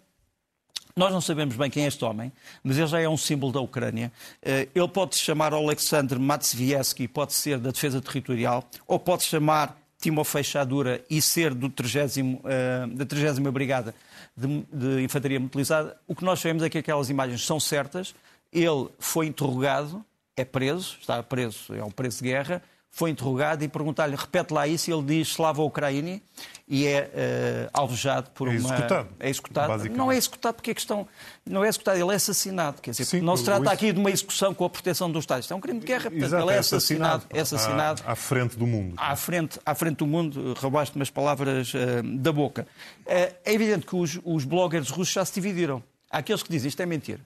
nós 0.96 1.12
não 1.12 1.20
sabemos 1.20 1.56
bem 1.58 1.70
quem 1.70 1.84
é 1.84 1.88
este 1.88 2.03
homem, 2.06 2.32
mas 2.63 2.77
ele 2.77 2.88
já 2.88 3.01
é 3.01 3.10
um 3.10 3.17
símbolo 3.17 3.51
da 3.51 3.60
Ucrânia. 3.60 4.10
Eh, 4.41 4.70
Ele 4.74 4.88
pode 4.88 5.15
se 5.15 5.22
chamar 5.22 5.53
Alexander 5.53 6.17
Matvieski, 6.17 7.10
pode 7.10 7.34
ser 7.34 7.60
da 7.60 7.72
Defesa 7.72 8.01
Territorial, 8.01 8.63
ou 8.88 8.98
pode 8.98 9.24
se 9.24 9.29
chamar 9.29 9.77
Timofei 10.00 10.44
Chadura 10.44 11.03
e 11.10 11.22
ser 11.22 11.53
do 11.53 11.70
30, 11.70 12.20
eh, 12.46 12.88
da 12.94 13.06
30 13.06 13.51
Brigada 13.51 13.94
de, 14.36 14.65
de 14.72 15.01
Infantaria 15.03 15.39
Motorizada. 15.39 15.98
O 16.08 16.15
que 16.15 16.24
nós 16.24 16.39
sabemos 16.39 16.63
é 16.63 16.70
que 16.70 16.77
aquelas 16.77 17.10
imagens 17.10 17.46
são 17.46 17.60
certas. 17.60 18.15
Ele 18.51 18.88
foi 19.00 19.27
interrogado, 19.27 20.04
é 20.36 20.46
preso, 20.46 20.98
está 21.01 21.22
preso, 21.24 21.74
é 21.74 21.84
um 21.84 21.92
preso 21.92 22.18
de 22.24 22.30
guerra, 22.30 22.62
foi 22.89 23.12
interrogado 23.12 23.63
e 23.63 23.68
perguntar-lhe, 23.68 24.16
repete 24.16 24.51
lá 24.51 24.68
isso, 24.68 24.89
e 24.89 24.94
ele 24.94 25.04
diz 25.04 25.27
Slava 25.27 25.62
Ucraini 25.62 26.24
e 26.68 26.88
é 26.88 27.12
eh, 27.13 27.70
alvejado 27.72 28.32
por 28.32 28.48
É 28.48 28.51
uma... 28.51 28.58
executado, 28.74 29.10
É 29.20 29.30
executado. 29.30 29.89
Não 29.89 30.12
é 30.12 30.18
executado 30.18 30.56
porque 30.56 30.72
a 30.72 30.74
questão 30.74 31.08
não 31.46 31.63
é 31.63 31.68
executado, 31.68 32.00
ele 32.00 32.12
é 32.12 32.16
assassinado. 32.16 32.82
Quer 32.82 32.92
dizer, 32.92 33.06
Sim, 33.06 33.22
não 33.22 33.38
se 33.38 33.44
trata 33.44 33.66
o- 33.66 33.70
aqui 33.70 33.92
de 33.92 34.00
uma 34.00 34.10
execução 34.10 34.51
com 34.54 34.66
a 34.66 34.70
proteção 34.70 35.12
do 35.12 35.20
Estado. 35.20 35.42
Isto 35.42 35.54
é 35.54 35.56
um 35.56 35.62
crime 35.62 35.80
de 35.80 35.86
guerra, 35.86 36.04
portanto, 36.10 36.24
Exato, 36.24 36.44
ele 36.44 36.54
é 36.56 36.58
assassinado. 36.58 37.25
É 37.30 37.39
assassinado 37.42 38.01
À, 38.06 38.13
à 38.13 38.16
frente 38.16 38.58
do 38.58 38.66
mundo. 38.66 38.96
à 38.98 39.16
frente, 39.16 39.60
à 39.63 39.75
frente 39.75 39.98
do 39.98 40.08
mundo, 40.08 40.56
roubaste-me 40.58 41.04
as 41.04 41.10
palavras 41.12 41.74
eh, 41.75 42.01
da 42.01 42.32
boca. 42.32 42.68
Eh, 43.06 43.34
é 43.46 43.54
evidente 43.54 43.86
que 43.86 43.96
os, 43.96 44.20
os 44.24 44.44
bloggers 44.44 44.89
russos 44.89 45.13
já 45.13 45.24
se 45.24 45.34
dividiram. 45.36 45.84
Há 46.10 46.20
aqueles 46.20 46.42
que 46.42 46.50
dizem 46.50 46.70
isto 46.70 46.82
é 46.82 46.86
mentira. 46.86 47.20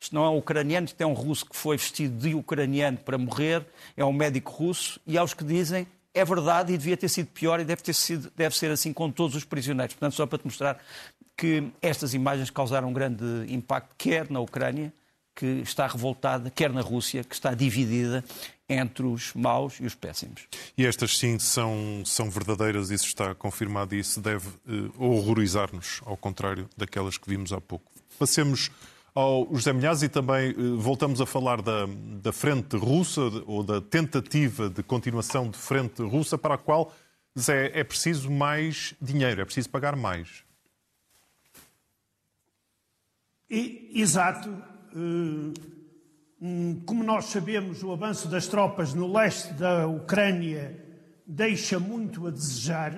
Isto 0.00 0.14
não 0.14 0.24
é 0.24 0.30
um 0.30 0.38
ucraniano, 0.38 0.86
isto 0.86 1.00
é 1.00 1.06
um 1.06 1.12
russo 1.12 1.44
que 1.46 1.56
foi 1.56 1.76
vestido 1.76 2.16
de 2.16 2.34
ucraniano 2.34 2.98
para 2.98 3.18
morrer, 3.18 3.66
é 3.96 4.04
um 4.04 4.12
médico 4.12 4.52
russo, 4.52 5.00
e 5.06 5.18
há 5.18 5.24
os 5.24 5.34
que 5.34 5.44
dizem 5.44 5.86
é 6.14 6.24
verdade 6.24 6.72
e 6.72 6.78
devia 6.78 6.96
ter 6.96 7.08
sido 7.08 7.28
pior 7.28 7.60
e 7.60 7.64
deve, 7.64 7.82
ter 7.82 7.92
sido, 7.92 8.30
deve 8.34 8.56
ser 8.56 8.70
assim 8.70 8.92
com 8.92 9.10
todos 9.10 9.36
os 9.36 9.44
prisioneiros. 9.44 9.94
Portanto, 9.94 10.14
só 10.14 10.26
para 10.26 10.38
te 10.38 10.44
mostrar 10.44 10.78
que 11.36 11.70
estas 11.80 12.14
imagens 12.14 12.50
causaram 12.50 12.88
um 12.88 12.92
grande 12.92 13.24
impacto, 13.48 13.94
quer 13.96 14.28
na 14.30 14.40
Ucrânia, 14.40 14.92
que 15.34 15.46
está 15.62 15.86
revoltada, 15.86 16.50
quer 16.50 16.72
na 16.72 16.80
Rússia, 16.80 17.22
que 17.22 17.34
está 17.34 17.54
dividida 17.54 18.24
entre 18.68 19.04
os 19.04 19.32
maus 19.34 19.78
e 19.80 19.86
os 19.86 19.94
péssimos. 19.94 20.48
E 20.76 20.84
estas 20.84 21.16
sim 21.16 21.38
são, 21.38 22.02
são 22.04 22.28
verdadeiras, 22.28 22.90
isso 22.90 23.06
está 23.06 23.34
confirmado 23.34 23.94
e 23.94 24.00
isso 24.00 24.20
deve 24.20 24.48
eh, 24.68 24.90
horrorizar-nos, 24.98 26.00
ao 26.04 26.16
contrário 26.16 26.68
daquelas 26.76 27.16
que 27.16 27.30
vimos 27.30 27.52
há 27.52 27.60
pouco. 27.60 27.84
Passemos 28.18 28.70
ao 29.14 29.48
José 29.54 29.72
Milhaz 29.72 30.02
e 30.02 30.08
também 30.08 30.50
eh, 30.50 30.54
voltamos 30.76 31.20
a 31.20 31.26
falar 31.26 31.60
da, 31.62 31.86
da 32.22 32.32
frente 32.32 32.76
russa 32.76 33.20
ou 33.46 33.62
da 33.64 33.80
tentativa 33.80 34.68
de 34.70 34.82
continuação 34.82 35.50
de 35.50 35.56
frente 35.58 36.02
russa 36.02 36.36
para 36.38 36.54
a 36.54 36.58
qual 36.58 36.92
Zé, 37.38 37.70
é 37.78 37.84
preciso 37.84 38.30
mais 38.30 38.94
dinheiro, 39.00 39.40
é 39.40 39.44
preciso 39.44 39.70
pagar 39.70 39.94
mais. 39.96 40.42
E- 43.50 43.90
Exato. 43.94 44.48
Eh, 44.94 45.78
Como 46.86 47.02
nós 47.02 47.24
sabemos, 47.26 47.82
o 47.82 47.90
avanço 47.92 48.28
das 48.28 48.46
tropas 48.46 48.94
no 48.94 49.12
leste 49.12 49.52
da 49.54 49.88
Ucrânia 49.88 50.78
deixa 51.26 51.80
muito 51.80 52.28
a 52.28 52.30
desejar 52.30 52.92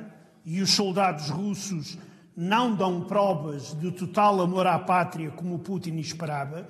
e 0.44 0.60
os 0.60 0.70
soldados 0.72 1.30
russos 1.30 1.96
não 2.42 2.74
dão 2.74 3.02
provas 3.02 3.74
de 3.74 3.92
total 3.92 4.40
amor 4.40 4.66
à 4.66 4.78
pátria 4.78 5.30
como 5.30 5.58
Putin 5.58 5.98
esperava. 5.98 6.66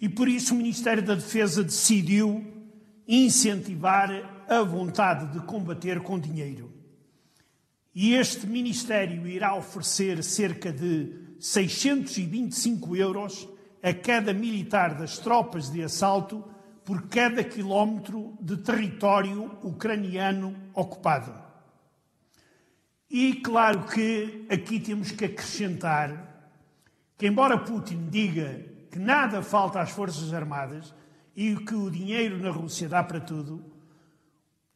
E 0.00 0.08
por 0.08 0.26
isso 0.26 0.52
o 0.52 0.56
Ministério 0.56 1.00
da 1.00 1.14
Defesa 1.14 1.62
decidiu 1.62 2.44
incentivar 3.06 4.44
a 4.48 4.62
vontade 4.62 5.32
de 5.32 5.46
combater 5.46 6.00
com 6.00 6.18
dinheiro. 6.18 6.72
E 7.94 8.14
este 8.14 8.48
Ministério 8.48 9.28
irá 9.28 9.54
oferecer 9.54 10.24
cerca 10.24 10.72
de 10.72 11.36
625 11.38 12.96
euros 12.96 13.48
a 13.80 13.94
cada 13.94 14.34
militar 14.34 14.98
das 14.98 15.20
tropas 15.20 15.70
de 15.70 15.84
assalto 15.84 16.44
por 16.84 17.06
cada 17.06 17.44
quilómetro 17.44 18.36
de 18.40 18.56
território 18.56 19.56
ucraniano 19.62 20.52
ocupado. 20.74 21.45
E 23.10 23.34
claro 23.36 23.84
que 23.84 24.46
aqui 24.50 24.80
temos 24.80 25.12
que 25.12 25.24
acrescentar 25.24 26.50
que, 27.16 27.26
embora 27.26 27.58
Putin 27.58 28.08
diga 28.10 28.64
que 28.90 28.98
nada 28.98 29.42
falta 29.42 29.80
às 29.80 29.90
Forças 29.90 30.34
Armadas 30.34 30.94
e 31.34 31.54
que 31.56 31.74
o 31.74 31.90
dinheiro 31.90 32.38
na 32.38 32.50
Rússia 32.50 32.88
dá 32.88 33.02
para 33.02 33.20
tudo, 33.20 33.64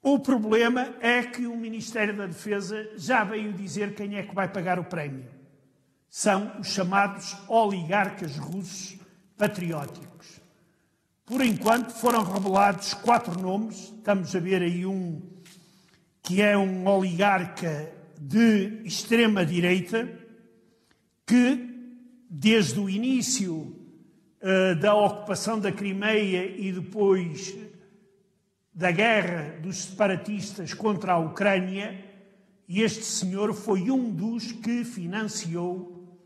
o 0.02 0.18
problema 0.18 0.94
é 1.00 1.22
que 1.22 1.46
o 1.46 1.56
Ministério 1.56 2.16
da 2.16 2.26
Defesa 2.26 2.88
já 2.96 3.24
veio 3.24 3.52
dizer 3.52 3.94
quem 3.94 4.16
é 4.16 4.22
que 4.22 4.34
vai 4.34 4.48
pagar 4.48 4.78
o 4.78 4.84
prémio. 4.84 5.28
São 6.08 6.58
os 6.58 6.68
chamados 6.68 7.36
oligarcas 7.48 8.36
russos 8.36 8.98
patrióticos. 9.36 10.40
Por 11.26 11.42
enquanto 11.42 11.92
foram 11.92 12.24
revelados 12.24 12.94
quatro 12.94 13.38
nomes. 13.40 13.92
Estamos 13.96 14.34
a 14.34 14.40
ver 14.40 14.62
aí 14.62 14.84
um 14.84 15.22
que 16.22 16.42
é 16.42 16.56
um 16.56 16.86
oligarca 16.86 17.99
de 18.20 18.82
extrema 18.84 19.46
direita 19.46 20.06
que, 21.26 21.68
desde 22.28 22.78
o 22.78 22.90
início 22.90 23.74
eh, 24.42 24.74
da 24.74 24.94
ocupação 24.94 25.58
da 25.58 25.72
Crimeia 25.72 26.44
e 26.44 26.70
depois 26.70 27.56
da 28.74 28.90
guerra 28.90 29.58
dos 29.62 29.84
separatistas 29.84 30.74
contra 30.74 31.14
a 31.14 31.18
Ucrânia, 31.18 32.04
este 32.68 33.04
senhor 33.04 33.54
foi 33.54 33.90
um 33.90 34.10
dos 34.10 34.52
que 34.52 34.84
financiou 34.84 36.18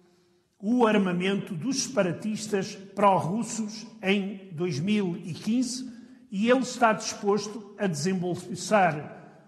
o 0.60 0.86
armamento 0.86 1.54
dos 1.54 1.84
separatistas 1.84 2.74
pró-russos 2.74 3.86
em 4.02 4.48
2015 4.52 5.92
e 6.30 6.50
ele 6.50 6.60
está 6.60 6.92
disposto 6.92 7.74
a 7.78 7.86
desembolsar 7.86 9.44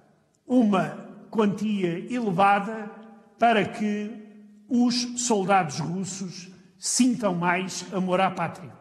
uma 0.46 1.05
quantia 1.30 1.98
elevada 2.12 2.90
para 3.38 3.64
que 3.64 4.10
os 4.68 5.22
soldados 5.22 5.78
russos 5.78 6.48
sintam 6.78 7.34
mais 7.34 7.84
amor 7.92 8.20
à 8.20 8.30
pátria. 8.30 8.72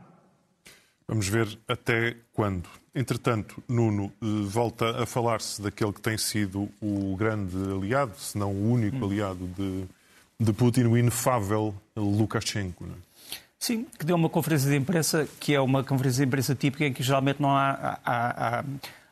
Vamos 1.08 1.28
ver 1.28 1.58
até 1.68 2.18
quando. 2.34 2.68
Entretanto, 2.94 3.62
Nuno 3.68 4.12
eh, 4.22 4.25
volta 4.48 5.04
a 5.04 5.06
falar-se 5.06 5.62
daquele 5.62 5.94
que 5.94 6.02
tem 6.02 6.18
sido 6.18 6.70
o 6.82 7.16
grande 7.16 7.56
aliado, 7.72 8.14
se 8.18 8.38
não 8.38 8.52
o 8.52 8.72
único 8.72 9.06
aliado 9.06 9.48
de, 9.56 9.84
de 10.40 10.54
Putin, 10.54 10.86
o 10.86 10.98
inefável 10.98 11.75
Lukashenko. 11.96 12.86
não 12.86 12.94
é? 12.94 12.98
Sim, 13.60 13.86
que 13.98 14.06
deu 14.06 14.16
uma 14.16 14.30
conferência 14.30 14.70
de 14.70 14.75
imprensa 14.75 15.28
que 15.40 15.54
é 15.54 15.60
uma 15.60 15.84
conferência 15.84 16.24
de 16.24 16.28
imprensa 16.28 16.56
típica 16.56 16.86
em 16.86 16.94
que 16.94 17.04
geralmente 17.04 17.42
não 17.42 17.50
há, 17.50 18.00
há, 18.04 18.60
há, 18.60 18.64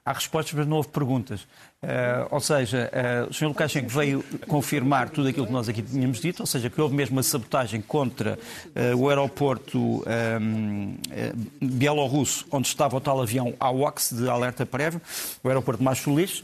há 0.06 0.14
respostas, 0.14 0.54
mas 0.54 0.68
não 0.68 0.78
houve 0.78 0.90
perguntas. 0.90 1.48
Eh, 1.82 2.28
ou 2.30 2.40
seja, 2.40 2.90
eh, 2.92 3.26
o 3.30 3.34
Sr. 3.34 3.48
Lukashenko 3.48 3.90
veio 3.90 4.24
confirmar 4.48 5.10
tudo 5.10 5.28
aquilo 5.30 5.46
que 5.46 5.52
nós 5.52 5.70
aqui 5.70 5.82
tínhamos 5.82 6.20
dito, 6.20 6.42
ou 6.42 6.46
seja, 6.46 6.70
que 6.70 6.80
houve 6.80 6.96
mesmo 6.96 7.16
uma 7.16 7.24
sabotagem 7.24 7.82
contra 7.82 8.38
eh, 8.76 8.94
o 8.96 9.10
aeroporto 9.10 10.04
eh, 10.06 11.34
bielorrusso, 11.62 12.46
onde 12.52 12.68
estava 12.68 12.98
o 12.98 13.02
tal 13.02 13.22
avião 13.22 13.54
AWACS 13.60 14.14
de 14.14 14.30
alerta 14.30 14.66
prévio, 14.66 15.02
o 15.44 15.48
aeroporto 15.48 15.80
de 15.80 15.86
Machulis. 15.86 16.44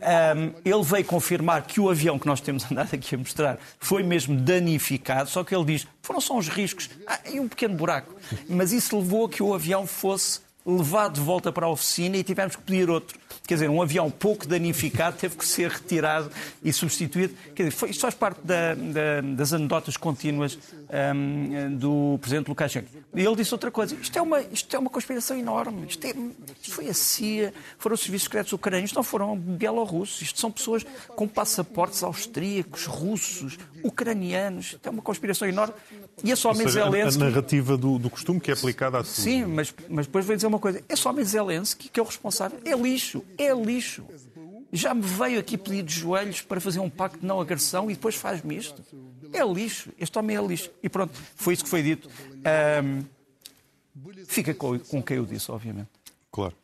Um, 0.00 0.54
ele 0.64 0.82
veio 0.82 1.04
confirmar 1.04 1.60
que 1.66 1.78
o 1.78 1.90
avião 1.90 2.18
que 2.18 2.26
nós 2.26 2.40
temos 2.40 2.64
andado 2.72 2.94
aqui 2.94 3.14
a 3.14 3.18
mostrar 3.18 3.58
foi 3.78 4.02
mesmo 4.02 4.34
danificado, 4.34 5.28
só 5.28 5.44
que 5.44 5.54
ele 5.54 5.64
diz 5.64 5.86
foram 6.00 6.22
só 6.22 6.38
uns 6.38 6.48
riscos 6.48 6.88
ah, 7.06 7.20
e 7.30 7.38
um 7.38 7.46
pequeno 7.46 7.74
buraco. 7.74 8.14
Mas 8.48 8.72
isso 8.72 8.96
levou 8.98 9.26
a 9.26 9.28
que 9.28 9.42
o 9.42 9.52
avião 9.52 9.86
fosse 9.86 10.40
levado 10.64 11.14
de 11.14 11.20
volta 11.20 11.50
para 11.50 11.66
a 11.66 11.68
oficina 11.68 12.16
e 12.16 12.22
tivemos 12.22 12.56
que 12.56 12.62
pedir 12.62 12.90
outro. 12.90 13.18
Quer 13.46 13.54
dizer, 13.54 13.70
um 13.70 13.82
avião 13.82 14.10
pouco 14.10 14.46
danificado 14.46 15.16
teve 15.16 15.36
que 15.36 15.46
ser 15.46 15.70
retirado 15.70 16.30
e 16.62 16.72
substituído. 16.72 17.34
Quer 17.54 17.64
dizer, 17.64 17.76
foi, 17.76 17.90
isto 17.90 18.00
faz 18.00 18.14
parte 18.14 18.40
da, 18.44 18.74
da, 18.74 19.20
das 19.34 19.52
anedotas 19.52 19.96
contínuas 19.96 20.58
um, 21.14 21.76
do 21.76 22.18
Presidente 22.20 22.48
Lukashenko. 22.48 22.88
E 23.14 23.24
ele 23.24 23.36
disse 23.36 23.52
outra 23.52 23.70
coisa. 23.70 23.94
Isto 23.94 24.18
é 24.18 24.22
uma, 24.22 24.40
isto 24.40 24.76
é 24.76 24.78
uma 24.78 24.90
conspiração 24.90 25.36
enorme. 25.36 25.86
Isto, 25.88 26.06
é, 26.06 26.14
isto 26.62 26.74
foi 26.74 26.88
a 26.88 26.94
CIA, 26.94 27.52
foram 27.78 27.94
os 27.94 28.00
serviços 28.00 28.24
secretos 28.24 28.52
ucranianos, 28.52 28.92
não 28.92 29.02
foram 29.02 29.36
bielorrussos. 29.36 30.22
Isto 30.22 30.38
são 30.38 30.50
pessoas 30.52 30.84
com 31.08 31.26
passaportes 31.26 32.02
austríacos, 32.02 32.86
russos, 32.86 33.58
ucranianos. 33.84 34.76
É 34.82 34.90
uma 34.90 35.02
conspiração 35.02 35.48
enorme. 35.48 35.74
E 36.22 36.32
é 36.32 36.36
só 36.36 36.52
seja, 36.54 36.70
Zelensky... 36.70 37.22
A 37.22 37.26
narrativa 37.26 37.76
do, 37.76 37.98
do, 37.98 38.10
costume 38.10 38.40
que 38.40 38.50
é 38.50 38.54
aplicada 38.54 38.98
a 38.98 39.02
tudo. 39.02 39.12
Sim, 39.12 39.46
mas, 39.46 39.74
mas 39.88 40.06
depois 40.06 40.24
vou 40.24 40.34
dizer 40.34 40.46
uma 40.46 40.58
coisa. 40.58 40.82
É 40.88 40.96
só 40.96 41.12
Zelensky 41.22 41.88
que 41.88 42.00
é 42.00 42.02
o 42.02 42.06
responsável. 42.06 42.58
É 42.64 42.74
lixo. 42.74 43.24
É 43.38 43.52
lixo. 43.52 44.04
Já 44.72 44.94
me 44.94 45.02
veio 45.02 45.40
aqui 45.40 45.58
pedir 45.58 45.82
de 45.82 45.92
joelhos 45.92 46.42
para 46.42 46.60
fazer 46.60 46.78
um 46.78 46.88
pacto 46.88 47.18
de 47.18 47.26
não 47.26 47.40
agressão 47.40 47.90
e 47.90 47.94
depois 47.94 48.14
faz-me 48.14 48.56
isto. 48.56 48.82
É 49.32 49.44
lixo. 49.44 49.90
Este 49.98 50.18
homem 50.18 50.36
é 50.36 50.42
lixo. 50.42 50.70
E 50.82 50.88
pronto, 50.88 51.12
foi 51.34 51.54
isso 51.54 51.64
que 51.64 51.70
foi 51.70 51.82
dito. 51.82 52.08
Um, 52.84 53.04
fica 54.26 54.54
com, 54.54 54.78
com 54.78 55.02
quem 55.02 55.16
eu 55.16 55.26
disse, 55.26 55.50
obviamente. 55.50 55.88
Claro. 56.30 56.54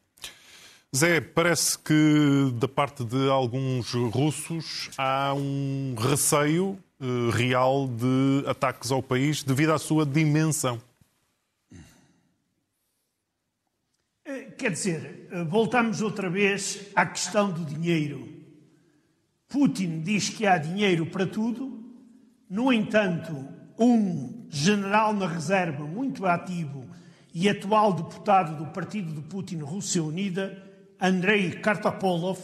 Zé, 0.94 1.20
parece 1.20 1.78
que 1.78 2.52
da 2.54 2.68
parte 2.68 3.04
de 3.04 3.28
alguns 3.28 3.92
russos 3.92 4.88
há 4.96 5.34
um 5.34 5.94
receio 5.98 6.78
uh, 7.00 7.30
real 7.30 7.86
de 7.88 8.44
ataques 8.48 8.90
ao 8.90 9.02
país 9.02 9.42
devido 9.42 9.72
à 9.72 9.78
sua 9.78 10.04
dimensão. 10.04 10.80
Eh, 14.24 14.50
quer 14.56 14.72
dizer, 14.72 15.28
eh, 15.30 15.44
voltamos 15.44 16.00
outra 16.00 16.28
vez 16.28 16.88
à 16.94 17.06
questão 17.06 17.50
do 17.50 17.64
dinheiro. 17.64 18.28
Putin 19.48 20.00
diz 20.00 20.28
que 20.28 20.46
há 20.46 20.58
dinheiro 20.58 21.06
para 21.06 21.26
tudo, 21.26 21.84
no 22.50 22.72
entanto, 22.72 23.48
um 23.78 24.46
general 24.50 25.12
na 25.12 25.28
reserva 25.28 25.84
muito 25.84 26.26
ativo 26.26 26.84
e 27.32 27.48
atual 27.48 27.92
deputado 27.92 28.56
do 28.56 28.72
partido 28.72 29.12
de 29.12 29.20
Putin, 29.20 29.58
Rússia 29.58 30.02
Unida, 30.02 30.60
Andrei 31.00 31.52
Kartapolov, 31.52 32.40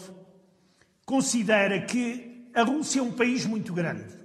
considera 1.05 1.81
que 1.81 2.51
a 2.55 2.63
Rússia 2.63 3.01
é 3.01 3.03
um 3.03 3.11
país 3.11 3.45
muito 3.45 3.73
grande 3.73 4.22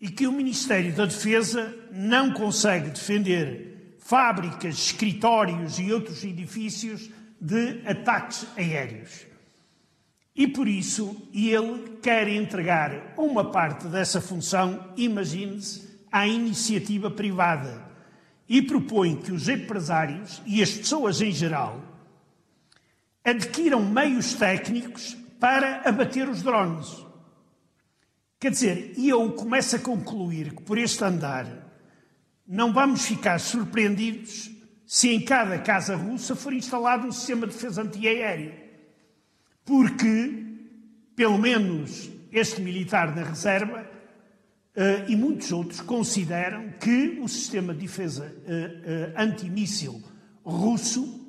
e 0.00 0.08
que 0.08 0.26
o 0.26 0.32
Ministério 0.32 0.94
da 0.94 1.06
Defesa 1.06 1.74
não 1.90 2.32
consegue 2.32 2.90
defender 2.90 3.96
fábricas, 3.98 4.74
escritórios 4.74 5.78
e 5.78 5.92
outros 5.92 6.22
edifícios 6.22 7.10
de 7.40 7.80
ataques 7.86 8.46
aéreos. 8.56 9.26
E 10.34 10.46
por 10.46 10.68
isso 10.68 11.28
ele 11.32 11.98
quer 12.02 12.28
entregar 12.28 13.14
uma 13.16 13.50
parte 13.50 13.86
dessa 13.88 14.20
função, 14.20 14.92
imagine-se, 14.96 15.86
à 16.12 16.26
iniciativa 16.26 17.10
privada 17.10 17.84
e 18.48 18.62
propõe 18.62 19.16
que 19.16 19.32
os 19.32 19.48
empresários 19.48 20.40
e 20.46 20.62
as 20.62 20.70
pessoas 20.70 21.20
em 21.20 21.32
geral 21.32 21.82
adquiram 23.24 23.84
meios 23.84 24.34
técnicos 24.34 25.16
para 25.40 25.82
abater 25.84 26.28
os 26.28 26.42
drones. 26.42 27.05
Quer 28.38 28.50
dizer, 28.50 28.92
e 28.96 29.08
eu 29.08 29.32
começo 29.32 29.76
a 29.76 29.78
concluir 29.78 30.54
que 30.54 30.62
por 30.62 30.76
este 30.76 31.02
andar 31.02 31.46
não 32.46 32.72
vamos 32.72 33.06
ficar 33.06 33.40
surpreendidos 33.40 34.50
se 34.86 35.08
em 35.08 35.24
cada 35.24 35.58
casa 35.58 35.96
russa 35.96 36.36
for 36.36 36.52
instalado 36.52 37.08
um 37.08 37.12
sistema 37.12 37.46
de 37.46 37.54
defesa 37.54 37.82
antiaéreo. 37.82 38.54
Porque, 39.64 40.44
pelo 41.16 41.38
menos 41.38 42.10
este 42.30 42.60
militar 42.60 43.14
da 43.14 43.24
reserva 43.24 43.82
uh, 44.76 45.10
e 45.10 45.16
muitos 45.16 45.50
outros 45.50 45.80
consideram 45.80 46.70
que 46.78 47.18
o 47.20 47.26
sistema 47.26 47.72
de 47.72 47.80
defesa 47.80 48.26
uh, 48.26 49.18
uh, 49.18 49.20
antimíssil 49.20 50.00
russo 50.44 51.26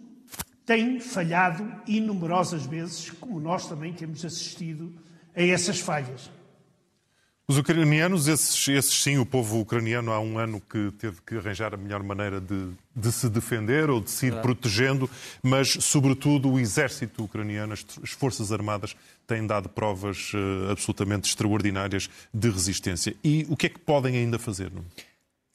tem 0.66 1.00
falhado 1.00 1.82
inumerosas 1.88 2.66
vezes, 2.66 3.10
como 3.12 3.40
nós 3.40 3.68
também 3.68 3.94
temos 3.94 4.26
assistido 4.26 4.94
a 5.34 5.42
essas 5.42 5.80
falhas. 5.80 6.30
Os 7.50 7.58
ucranianos, 7.58 8.28
esses, 8.28 8.68
esses, 8.68 9.02
sim, 9.02 9.18
o 9.20 9.26
povo 9.26 9.62
ucraniano 9.62 10.12
há 10.12 10.20
um 10.20 10.38
ano 10.38 10.60
que 10.60 10.92
teve 11.00 11.22
que 11.26 11.38
arranjar 11.38 11.74
a 11.74 11.78
melhor 11.78 12.04
maneira 12.04 12.42
de, 12.42 12.72
de 12.94 13.10
se 13.10 13.30
defender 13.30 13.90
ou 13.90 14.02
de 14.02 14.12
se 14.12 14.26
ir 14.26 14.32
claro. 14.32 14.48
protegendo, 14.48 15.10
mas, 15.42 15.70
sobretudo, 15.80 16.52
o 16.52 16.60
exército 16.60 17.24
ucraniano, 17.24 17.72
as, 17.72 17.86
as 18.04 18.10
Forças 18.10 18.52
Armadas, 18.52 18.98
têm 19.26 19.48
dado 19.48 19.70
provas 19.70 20.34
uh, 20.34 20.72
absolutamente 20.72 21.30
extraordinárias 21.30 22.10
de 22.34 22.50
resistência. 22.50 23.16
E 23.24 23.48
o 23.50 23.56
que 23.56 23.68
é 23.68 23.70
que 23.70 23.80
podem 23.80 24.18
ainda 24.18 24.38
fazer? 24.38 24.70
Não? 24.70 24.84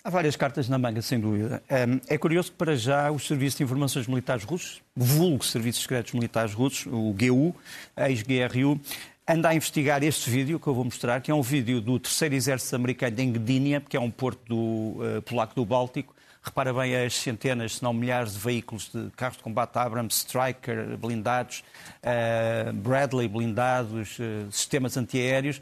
Há 0.04 0.10
várias 0.10 0.34
cartas 0.34 0.68
na 0.68 0.78
manga, 0.78 1.00
sem 1.00 1.20
dúvida. 1.20 1.62
É 2.08 2.18
curioso 2.18 2.50
que, 2.50 2.56
para 2.56 2.74
já, 2.74 3.08
os 3.12 3.24
serviços 3.24 3.58
de 3.58 3.64
informações 3.64 4.08
militares 4.08 4.42
russos, 4.42 4.82
vulgo 4.96 5.44
serviços 5.44 5.82
secretos 5.82 6.12
militares 6.12 6.52
russos, 6.52 6.86
o 6.86 7.14
GU, 7.14 7.54
ex-GRU, 7.96 8.80
anda 9.26 9.50
a 9.50 9.54
investigar 9.54 10.02
este 10.02 10.28
vídeo 10.28 10.58
que 10.58 10.66
eu 10.66 10.74
vou 10.74 10.84
mostrar, 10.84 11.20
que 11.20 11.30
é 11.30 11.34
um 11.34 11.42
vídeo 11.42 11.80
do 11.80 11.98
terceiro 11.98 12.34
exército 12.34 12.74
americano 12.74 13.20
em 13.20 13.32
Gdynia, 13.32 13.80
que 13.80 13.96
é 13.96 14.00
um 14.00 14.10
porto 14.10 14.40
do, 14.46 15.00
uh, 15.00 15.22
polaco 15.22 15.54
do 15.54 15.64
Báltico. 15.64 16.14
Repara 16.42 16.74
bem 16.74 16.96
as 16.96 17.14
centenas, 17.14 17.76
se 17.76 17.82
não 17.84 17.92
milhares 17.92 18.32
de 18.32 18.40
veículos 18.40 18.90
de 18.92 19.10
carros 19.16 19.36
de 19.36 19.44
combate 19.44 19.76
Abrams, 19.76 20.16
Striker 20.16 20.96
blindados, 20.96 21.62
uh, 22.02 22.72
Bradley 22.72 23.28
blindados, 23.28 24.18
uh, 24.18 24.50
sistemas 24.50 24.96
antiaéreos. 24.96 25.60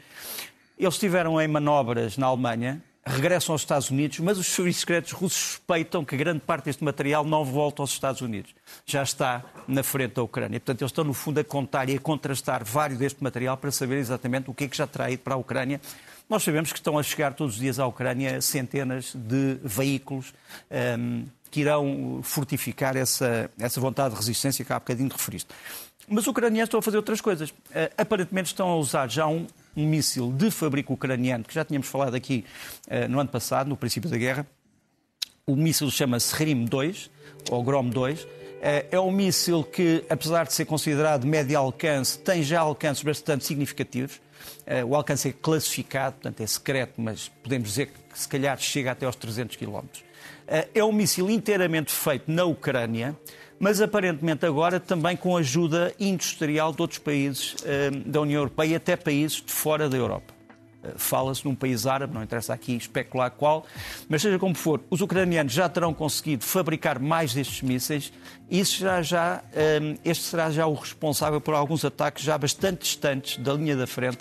Eles 0.79 0.95
estiveram 0.95 1.39
em 1.39 1.47
manobras 1.47 2.17
na 2.17 2.25
Alemanha, 2.25 2.81
regressam 3.05 3.53
aos 3.53 3.61
Estados 3.61 3.89
Unidos, 3.89 4.19
mas 4.19 4.37
os 4.37 4.47
serviços 4.47 4.81
secretos 4.81 5.11
russos 5.11 5.39
suspeitam 5.39 6.05
que 6.05 6.15
grande 6.15 6.39
parte 6.39 6.65
deste 6.65 6.83
material 6.83 7.23
não 7.23 7.43
volta 7.43 7.81
aos 7.81 7.91
Estados 7.91 8.21
Unidos. 8.21 8.53
Já 8.85 9.01
está 9.01 9.43
na 9.67 9.81
frente 9.81 10.15
da 10.15 10.23
Ucrânia. 10.23 10.59
Portanto, 10.59 10.81
eles 10.81 10.91
estão, 10.91 11.03
no 11.03 11.13
fundo, 11.13 11.39
a 11.39 11.43
contar 11.43 11.89
e 11.89 11.95
a 11.95 11.99
contrastar 11.99 12.63
vários 12.63 12.99
deste 12.99 13.23
material 13.23 13.57
para 13.57 13.71
saber 13.71 13.97
exatamente 13.97 14.49
o 14.49 14.53
que 14.53 14.65
é 14.65 14.67
que 14.67 14.77
já 14.77 14.85
terá 14.85 15.09
ido 15.09 15.23
para 15.23 15.33
a 15.33 15.37
Ucrânia. 15.37 15.81
Nós 16.29 16.43
sabemos 16.43 16.71
que 16.71 16.77
estão 16.77 16.97
a 16.97 17.03
chegar 17.03 17.33
todos 17.33 17.55
os 17.55 17.59
dias 17.59 17.79
à 17.79 17.87
Ucrânia 17.87 18.39
centenas 18.39 19.13
de 19.15 19.57
veículos 19.63 20.33
um, 20.69 20.75
ehm, 20.75 21.25
que 21.49 21.59
irão 21.59 22.21
fortificar 22.23 22.95
essa, 22.95 23.51
essa 23.59 23.81
vontade 23.81 24.11
de 24.11 24.15
resistência 24.15 24.63
que 24.63 24.71
há 24.71 24.79
bocadinho 24.79 25.09
referiste. 25.09 25.49
Mas 26.07 26.23
os 26.23 26.27
ucranianos 26.27 26.67
estão 26.67 26.79
a 26.79 26.83
fazer 26.83 26.97
outras 26.97 27.19
coisas. 27.19 27.49
Uh, 27.49 27.91
aparentemente 27.97 28.47
estão 28.47 28.69
a 28.69 28.75
usar 28.77 29.09
já 29.09 29.27
um, 29.27 29.45
um 29.75 29.85
míssil 29.87 30.31
de 30.31 30.51
fabrico 30.51 30.93
ucraniano, 30.93 31.43
que 31.43 31.53
já 31.53 31.63
tínhamos 31.63 31.87
falado 31.87 32.15
aqui 32.15 32.45
uh, 32.87 33.07
no 33.09 33.19
ano 33.19 33.29
passado, 33.29 33.67
no 33.67 33.77
princípio 33.77 34.09
da 34.09 34.17
guerra. 34.17 34.45
O 35.45 35.55
míssil 35.55 35.89
chama-se 35.89 36.35
Grim-2, 36.35 37.09
ou 37.49 37.63
Grom-2. 37.63 38.23
Uh, 38.23 38.27
é 38.91 38.99
um 38.99 39.11
míssil 39.11 39.63
que, 39.63 40.03
apesar 40.09 40.45
de 40.45 40.53
ser 40.53 40.65
considerado 40.65 41.21
de 41.21 41.27
médio 41.27 41.57
alcance, 41.57 42.19
tem 42.19 42.43
já 42.43 42.59
alcances 42.59 43.03
bastante 43.03 43.45
significativos. 43.45 44.21
Uh, 44.65 44.85
o 44.87 44.95
alcance 44.95 45.29
é 45.29 45.33
classificado, 45.33 46.15
portanto 46.15 46.41
é 46.41 46.47
secreto, 46.47 46.93
mas 47.01 47.29
podemos 47.43 47.69
dizer 47.69 47.87
que 47.87 48.19
se 48.19 48.27
calhar 48.27 48.57
chega 48.59 48.91
até 48.91 49.05
aos 49.05 49.15
300 49.15 49.55
km. 49.55 49.79
É 50.73 50.83
um 50.83 50.91
míssil 50.91 51.29
inteiramente 51.29 51.91
feito 51.93 52.29
na 52.29 52.43
Ucrânia, 52.43 53.15
mas 53.57 53.79
aparentemente 53.79 54.45
agora 54.45 54.79
também 54.79 55.15
com 55.15 55.37
ajuda 55.37 55.93
industrial 55.99 56.73
de 56.73 56.81
outros 56.81 56.99
países 56.99 57.53
uh, 57.53 57.91
da 58.05 58.21
União 58.21 58.41
Europeia 58.41 58.71
e 58.71 58.75
até 58.75 58.95
países 58.95 59.41
de 59.41 59.51
fora 59.51 59.87
da 59.87 59.95
Europa. 59.95 60.40
Fala-se 60.95 61.45
num 61.45 61.55
país 61.55 61.85
árabe, 61.85 62.13
não 62.13 62.23
interessa 62.23 62.53
aqui 62.53 62.75
especular 62.75 63.29
qual, 63.31 63.65
mas 64.09 64.21
seja 64.21 64.39
como 64.39 64.55
for, 64.55 64.81
os 64.89 65.01
ucranianos 65.01 65.53
já 65.53 65.69
terão 65.69 65.93
conseguido 65.93 66.43
fabricar 66.43 66.99
mais 66.99 67.33
destes 67.33 67.61
mísseis 67.61 68.11
isso 68.51 68.79
será 68.79 69.01
já, 69.01 69.41
uh, 69.53 69.99
este 70.03 70.25
será 70.25 70.51
já 70.51 70.67
o 70.67 70.73
responsável 70.73 71.39
por 71.39 71.53
alguns 71.53 71.85
ataques 71.85 72.21
já 72.21 72.37
bastante 72.37 72.81
distantes 72.81 73.37
da 73.37 73.53
linha 73.53 73.77
da 73.77 73.87
frente 73.87 74.19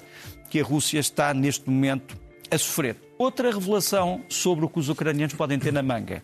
que 0.49 0.61
a 0.61 0.65
Rússia 0.65 1.01
está 1.01 1.35
neste 1.35 1.69
momento 1.69 2.17
a 2.49 2.57
sofrer. 2.57 2.97
Outra 3.19 3.51
revelação 3.51 4.23
sobre 4.29 4.65
o 4.65 4.69
que 4.69 4.79
os 4.79 4.89
ucranianos 4.89 5.35
podem 5.35 5.59
ter 5.59 5.73
na 5.73 5.83
manga. 5.83 6.23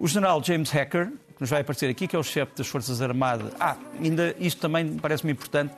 O 0.00 0.08
general 0.08 0.42
James 0.42 0.70
Hacker, 0.70 1.12
nos 1.38 1.48
vai 1.48 1.60
aparecer 1.60 1.88
aqui, 1.88 2.08
que 2.08 2.16
é 2.16 2.18
o 2.18 2.24
chefe 2.24 2.52
das 2.56 2.66
Forças 2.66 3.00
Armadas. 3.00 3.52
Ah, 3.58 3.76
ainda 4.00 4.34
isto 4.38 4.60
também 4.60 4.96
parece-me 4.96 5.32
importante. 5.32 5.72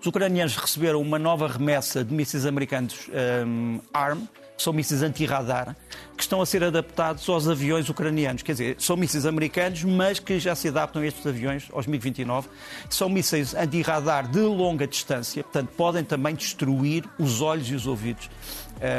Os 0.00 0.06
ucranianos 0.06 0.56
receberam 0.56 1.00
uma 1.00 1.18
nova 1.18 1.48
remessa 1.48 2.04
de 2.04 2.14
mísseis 2.14 2.46
americanos 2.46 3.10
um, 3.44 3.80
ARM, 3.92 4.20
que 4.56 4.62
são 4.62 4.72
mísseis 4.72 5.02
anti-radar, 5.02 5.76
que 6.16 6.22
estão 6.22 6.40
a 6.40 6.46
ser 6.46 6.62
adaptados 6.62 7.28
aos 7.28 7.48
aviões 7.48 7.88
ucranianos. 7.88 8.42
Quer 8.42 8.52
dizer, 8.52 8.76
são 8.78 8.96
mísseis 8.96 9.26
americanos, 9.26 9.82
mas 9.82 10.20
que 10.20 10.38
já 10.38 10.54
se 10.54 10.68
adaptam 10.68 11.02
a 11.02 11.06
estes 11.06 11.26
aviões, 11.26 11.68
aos 11.72 11.86
MiG-29. 11.86 12.44
São 12.88 13.08
mísseis 13.08 13.54
anti-radar 13.54 14.28
de 14.28 14.40
longa 14.40 14.86
distância, 14.86 15.42
portanto, 15.42 15.70
podem 15.76 16.04
também 16.04 16.34
destruir 16.34 17.04
os 17.18 17.40
olhos 17.40 17.68
e 17.68 17.74
os 17.74 17.86
ouvidos 17.86 18.30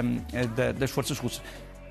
um, 0.03 0.73
das 0.77 0.91
forças 0.91 1.17
russas. 1.17 1.41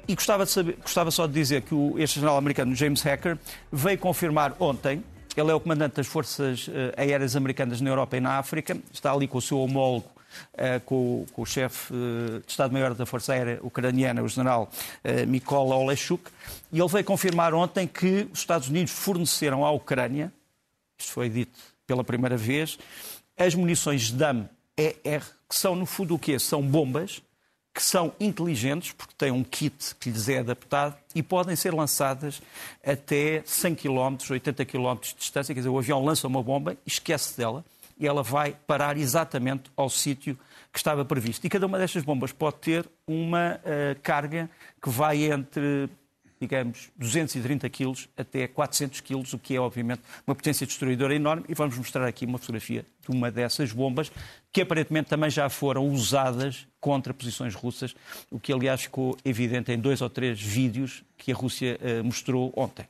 E 0.07 0.15
gostava, 0.15 0.45
de 0.45 0.51
saber, 0.51 0.79
gostava 0.83 1.11
só 1.11 1.27
de 1.27 1.33
dizer 1.33 1.63
que 1.63 1.75
o, 1.75 1.99
este 1.99 2.17
general 2.17 2.37
americano, 2.37 2.75
James 2.75 3.03
Hacker, 3.03 3.39
veio 3.71 3.99
confirmar 3.99 4.55
ontem, 4.59 5.03
ele 5.41 5.51
é 5.51 5.55
o 5.55 5.61
comandante 5.61 5.97
das 5.97 6.07
forças 6.07 6.69
uh, 6.69 6.73
aéreas 6.97 7.37
americanas 7.37 7.81
na 7.81 7.91
Europa 7.91 8.17
e 8.17 8.21
na 8.21 8.39
África, 8.39 8.77
está 8.93 9.13
ali 9.13 9.29
com 9.29 9.39
o 9.39 9.43
seu 9.43 9.61
homólogo, 9.61 10.09
uh, 10.55 10.81
com, 10.85 11.27
com, 11.33 11.43
o 11.43 11.47
chefe 11.47 11.93
uh, 11.93 12.41
de 12.41 12.51
Estado-Maior 12.51 12.95
da 12.95 13.07
Força 13.07 13.33
Aérea 13.33 13.59
Ucraniana, 13.63 14.23
o 14.23 14.29
general 14.29 14.71
Mykola 15.27 15.77
Oleshuk, 15.77 16.31
e 16.73 16.81
ele 16.81 16.89
veio 16.89 17.05
confirmar 17.05 17.55
ontem 17.55 17.87
que 17.87 18.29
os 18.33 18.41
Estados 18.41 18.69
Unidos 18.69 18.93
forneceram 18.93 19.65
à 19.65 19.71
Ucrânia, 19.71 20.33
isto 20.99 21.13
foi 21.13 21.29
dito 21.29 21.59
pela 21.87 22.05
primeira 22.05 22.37
vez, 22.37 22.79
as 23.37 23.55
munições 23.55 24.11
DAM-ER, 24.11 25.23
que 25.49 25.55
são 25.55 25.75
no 25.75 25.87
fundo 25.87 26.15
o 26.15 26.19
quê? 26.19 26.39
São 26.39 26.61
bombas 26.63 27.23
que 27.79 27.85
são 27.85 28.13
inteligentes, 28.19 28.91
porque 28.91 29.15
têm 29.17 29.31
um 29.31 29.45
kit 29.45 29.95
que 30.01 30.11
lhes 30.11 30.29
é 30.29 30.39
adaptado 30.39 30.97
e 31.15 31.23
podem 31.23 31.55
ser 31.55 31.73
lançadas 31.73 32.43
até 32.85 33.41
100 33.47 33.77
km, 33.77 34.17
80 34.29 34.65
km 34.65 34.97
de 35.01 35.15
distância. 35.15 35.55
Quer 35.55 35.61
dizer, 35.61 35.69
o 35.69 35.79
avião 35.79 36.05
lança 36.05 36.27
uma 36.27 36.43
bomba 36.43 36.77
esquece 36.85 37.39
dela 37.39 37.65
e 37.97 38.05
ela 38.05 38.21
vai 38.21 38.57
parar 38.67 38.97
exatamente 38.97 39.71
ao 39.77 39.89
sítio 39.89 40.37
que 40.73 40.79
estava 40.81 41.05
previsto. 41.05 41.47
E 41.47 41.49
cada 41.49 41.67
uma 41.67 41.79
destas 41.79 42.03
bombas 42.03 42.33
pode 42.33 42.57
ter 42.57 42.85
uma 43.07 43.61
uh, 43.63 44.01
carga 44.03 44.51
que 44.83 44.91
vai 44.91 45.31
entre 45.31 45.89
digamos, 46.41 46.91
230 46.97 47.69
quilos 47.69 48.09
até 48.17 48.47
400 48.47 49.01
quilos, 49.01 49.33
o 49.33 49.39
que 49.39 49.55
é, 49.55 49.61
obviamente, 49.61 50.03
uma 50.27 50.35
potência 50.35 50.67
destruidora 50.67 51.15
enorme. 51.15 51.45
E 51.49 51.55
vamos 51.55 51.77
mostrar 51.77 52.07
aqui 52.07 52.25
uma 52.25 52.39
fotografia 52.39 52.85
de 53.03 53.17
uma 53.17 53.31
dessas 53.31 53.73
bombas, 53.73 54.11
que 54.53 54.61
aparentemente 54.61 55.09
também 55.09 55.31
já 55.31 55.49
foram 55.49 55.89
usadas 55.89 56.67
contra 56.81 57.13
posições 57.13 57.55
russas, 57.55 57.95
o 58.31 58.39
que, 58.39 58.53
aliás, 58.53 58.83
ficou 58.83 59.17
evidente 59.25 59.73
em 59.73 59.79
dois 59.79 60.01
ou 60.01 60.09
três 60.09 60.41
vídeos 60.41 61.03
que 61.17 61.33
a 61.33 61.35
Rússia 61.35 61.79
uh, 61.81 62.05
mostrou 62.05 62.53
ontem. 62.57 62.87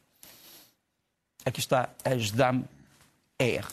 Aqui 1.44 1.61
está 1.61 1.88
a 2.04 2.14
Sdam 2.14 2.64
Air. 3.38 3.64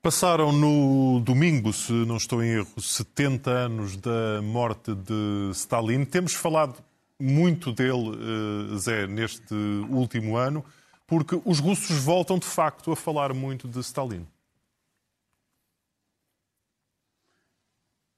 Passaram 0.00 0.52
no 0.52 1.20
domingo, 1.20 1.72
se 1.72 1.92
não 1.92 2.16
estou 2.16 2.42
em 2.42 2.50
erro, 2.50 2.80
70 2.80 3.50
anos 3.50 3.96
da 3.96 4.40
morte 4.42 4.94
de 4.94 5.50
Stalin. 5.52 6.04
Temos 6.04 6.34
falado 6.34 6.76
muito 7.20 7.72
dele, 7.72 8.12
eh, 8.74 8.78
Zé, 8.78 9.06
neste 9.06 9.54
último 9.90 10.36
ano, 10.36 10.64
porque 11.06 11.40
os 11.44 11.58
russos 11.58 11.98
voltam 11.98 12.38
de 12.38 12.46
facto 12.46 12.92
a 12.92 12.96
falar 12.96 13.34
muito 13.34 13.66
de 13.66 13.80
Stalin. 13.80 14.26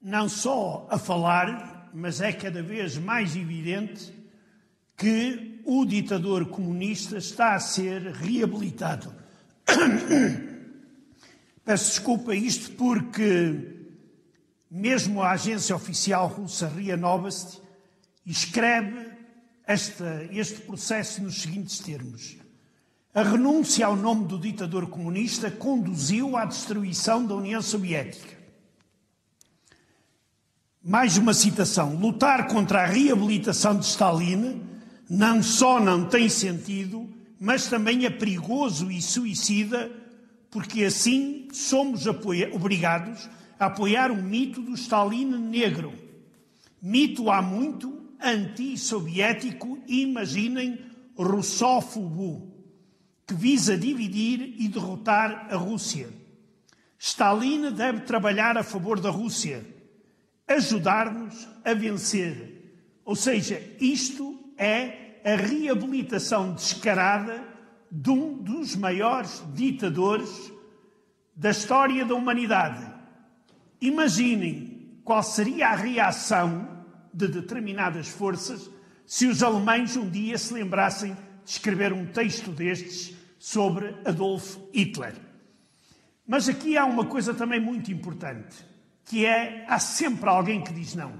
Não 0.00 0.28
só 0.28 0.86
a 0.90 0.98
falar, 0.98 1.90
mas 1.94 2.20
é 2.20 2.32
cada 2.32 2.62
vez 2.62 2.98
mais 2.98 3.36
evidente 3.36 4.12
que 4.96 5.60
o 5.64 5.84
ditador 5.84 6.46
comunista 6.46 7.16
está 7.16 7.54
a 7.54 7.60
ser 7.60 8.02
reabilitado. 8.12 9.14
Peço 11.64 11.90
desculpa 11.90 12.34
isto 12.34 12.72
porque 12.72 13.76
mesmo 14.70 15.22
a 15.22 15.32
agência 15.32 15.74
oficial 15.76 16.26
russa 16.28 16.68
RIA 16.68 16.96
Novosti 16.96 17.60
escreve 18.24 19.10
esta, 19.66 20.26
este 20.32 20.60
processo 20.62 21.22
nos 21.22 21.42
seguintes 21.42 21.78
termos. 21.78 22.36
A 23.14 23.22
renúncia 23.22 23.86
ao 23.86 23.96
nome 23.96 24.26
do 24.26 24.38
ditador 24.38 24.88
comunista 24.88 25.50
conduziu 25.50 26.36
à 26.36 26.44
destruição 26.44 27.26
da 27.26 27.34
União 27.34 27.60
Soviética. 27.60 28.38
Mais 30.82 31.16
uma 31.16 31.34
citação. 31.34 31.96
Lutar 31.96 32.46
contra 32.46 32.82
a 32.82 32.86
reabilitação 32.86 33.76
de 33.76 33.84
Stalin 33.84 34.62
não 35.08 35.42
só 35.42 35.80
não 35.80 36.08
tem 36.08 36.28
sentido, 36.28 37.12
mas 37.38 37.66
também 37.66 38.06
é 38.06 38.10
perigoso 38.10 38.90
e 38.90 39.02
suicida, 39.02 39.90
porque 40.50 40.84
assim 40.84 41.48
somos 41.52 42.06
obrigados 42.06 43.28
a 43.58 43.66
apoiar 43.66 44.10
o 44.10 44.22
mito 44.22 44.62
do 44.62 44.74
Stalin 44.74 45.26
negro. 45.26 45.92
Mito 46.80 47.30
há 47.30 47.42
muito 47.42 47.99
anti-soviético, 48.22 49.78
imaginem, 49.86 50.78
russófobo, 51.16 52.50
que 53.26 53.34
visa 53.34 53.76
dividir 53.76 54.54
e 54.58 54.68
derrotar 54.68 55.48
a 55.50 55.56
Rússia. 55.56 56.08
Stalin 56.98 57.70
deve 57.72 58.00
trabalhar 58.00 58.58
a 58.58 58.62
favor 58.62 59.00
da 59.00 59.10
Rússia, 59.10 59.64
ajudar-nos 60.46 61.48
a 61.64 61.72
vencer. 61.72 62.74
Ou 63.04 63.16
seja, 63.16 63.62
isto 63.80 64.38
é 64.58 65.20
a 65.24 65.36
reabilitação 65.36 66.52
descarada 66.52 67.42
de 67.90 68.10
um 68.10 68.36
dos 68.36 68.76
maiores 68.76 69.42
ditadores 69.54 70.52
da 71.34 71.50
história 71.50 72.04
da 72.04 72.14
humanidade. 72.14 72.86
Imaginem 73.80 75.00
qual 75.04 75.22
seria 75.22 75.68
a 75.68 75.74
reação 75.74 76.79
de 77.12 77.28
determinadas 77.28 78.08
forças 78.08 78.70
se 79.06 79.26
os 79.26 79.42
alemães 79.42 79.96
um 79.96 80.08
dia 80.08 80.38
se 80.38 80.54
lembrassem 80.54 81.14
de 81.44 81.50
escrever 81.50 81.92
um 81.92 82.06
texto 82.06 82.50
destes 82.52 83.14
sobre 83.38 83.96
Adolf 84.04 84.56
Hitler. 84.72 85.14
Mas 86.26 86.48
aqui 86.48 86.76
há 86.76 86.84
uma 86.84 87.04
coisa 87.04 87.34
também 87.34 87.58
muito 87.58 87.90
importante, 87.90 88.64
que 89.04 89.26
é 89.26 89.64
há 89.68 89.80
sempre 89.80 90.28
alguém 90.28 90.62
que 90.62 90.72
diz 90.72 90.94
não, 90.94 91.12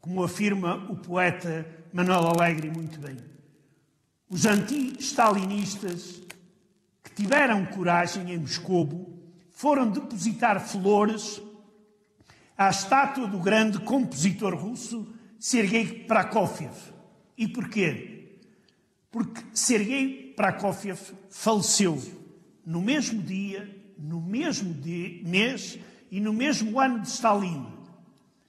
como 0.00 0.24
afirma 0.24 0.74
o 0.90 0.96
poeta 0.96 1.64
Manuel 1.92 2.28
Alegre 2.28 2.68
muito 2.68 2.98
bem. 2.98 3.16
Os 4.28 4.46
anti-stalinistas 4.46 6.20
que 7.04 7.14
tiveram 7.14 7.66
coragem 7.66 8.32
em 8.32 8.38
Moscovo 8.38 9.20
foram 9.52 9.90
depositar 9.90 10.66
flores 10.66 11.40
à 12.56 12.70
estátua 12.70 13.26
do 13.26 13.38
grande 13.38 13.78
compositor 13.78 14.54
russo 14.54 15.14
Sergei 15.40 16.04
Prokofiev. 16.04 16.74
E 17.36 17.48
porquê? 17.48 18.36
Porque 19.10 19.42
Sergei 19.54 20.34
Prokofiev 20.36 21.00
faleceu 21.30 21.98
no 22.64 22.82
mesmo 22.82 23.22
dia, 23.22 23.74
no 23.96 24.20
mesmo 24.20 24.74
dia, 24.74 25.22
mês 25.26 25.78
e 26.10 26.20
no 26.20 26.34
mesmo 26.34 26.78
ano 26.78 27.00
de 27.00 27.08
Stalin. 27.08 27.66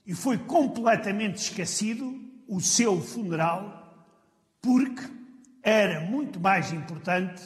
E 0.06 0.14
foi 0.14 0.38
completamente 0.38 1.38
esquecido 1.38 2.20
o 2.46 2.60
seu 2.60 3.02
funeral, 3.02 4.06
porque 4.62 5.10
era 5.64 6.02
muito 6.02 6.42
mais 6.42 6.74
importante 6.74 7.42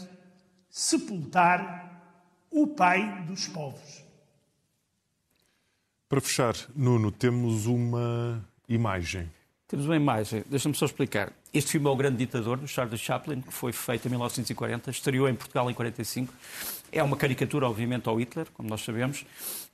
sepultar 0.67 2.01
o 2.49 2.65
pai 2.65 3.23
dos 3.25 3.47
povos. 3.47 4.03
Para 6.09 6.19
fechar, 6.19 6.55
Nuno, 6.75 7.11
temos 7.11 7.67
uma 7.67 8.43
imagem? 8.67 9.34
Temos 9.67 9.87
uma 9.87 9.95
imagem, 9.95 10.43
deixa-me 10.47 10.75
só 10.75 10.85
explicar. 10.85 11.33
Este 11.51 11.71
filme 11.71 11.87
é 11.87 11.89
O 11.89 11.95
Grande 11.95 12.17
Ditador, 12.17 12.57
do 12.57 12.67
Charles 12.67 13.01
Chaplin, 13.01 13.41
que 13.41 13.51
foi 13.51 13.71
feito 13.71 14.05
em 14.05 14.09
1940, 14.11 14.91
estreou 14.91 15.27
em 15.27 15.33
Portugal 15.33 15.71
em 15.71 15.73
45. 15.73 16.31
É 16.91 17.01
uma 17.01 17.17
caricatura, 17.17 17.67
obviamente, 17.67 18.07
ao 18.07 18.19
Hitler, 18.19 18.45
como 18.53 18.69
nós 18.69 18.81
sabemos, 18.81 19.25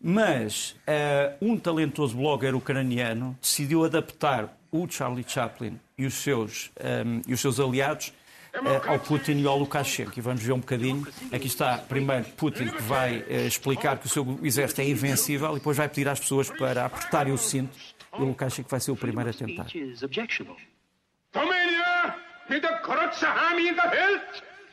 mas 0.02 0.78
uh, 0.88 1.46
um 1.46 1.58
talentoso 1.58 2.16
blogger 2.16 2.56
ucraniano 2.56 3.38
decidiu 3.42 3.84
adaptar 3.84 4.58
o 4.72 4.88
Charlie 4.90 5.26
Chaplin 5.28 5.78
e 5.98 6.06
os 6.06 6.14
seus, 6.14 6.72
um, 6.80 7.18
eh, 7.18 7.22
e 7.28 7.34
os 7.34 7.42
seus 7.42 7.60
aliados 7.60 8.14
uh, 8.56 8.90
ao 8.90 8.98
Putin 8.98 9.40
e 9.40 9.46
ao 9.46 9.60
Lukashenko. 9.60 10.14
E 10.16 10.22
vamos 10.22 10.42
ver 10.42 10.54
um 10.54 10.60
bocadinho. 10.60 11.06
Aqui 11.34 11.48
está, 11.48 11.78
primeiro, 11.78 12.24
Putin, 12.38 12.70
que 12.70 12.82
vai 12.82 13.26
explicar 13.46 13.98
que 13.98 14.06
o 14.06 14.10
seu 14.10 14.40
exército 14.42 14.80
é 14.80 14.88
invencível 14.88 15.52
e 15.52 15.56
depois 15.56 15.76
vai 15.76 15.90
pedir 15.90 16.08
às 16.08 16.22
pessoas 16.22 16.50
para 16.50 16.86
apertarem 16.86 17.34
o 17.34 17.38
cinto 17.38 17.78
e 18.18 18.22
o 18.22 18.26
Lukashenko 18.26 18.70
vai 18.70 18.80
ser 18.80 18.92
o 18.92 18.96
primeiro 18.96 19.30
a 19.30 19.34
tentar. 19.34 19.68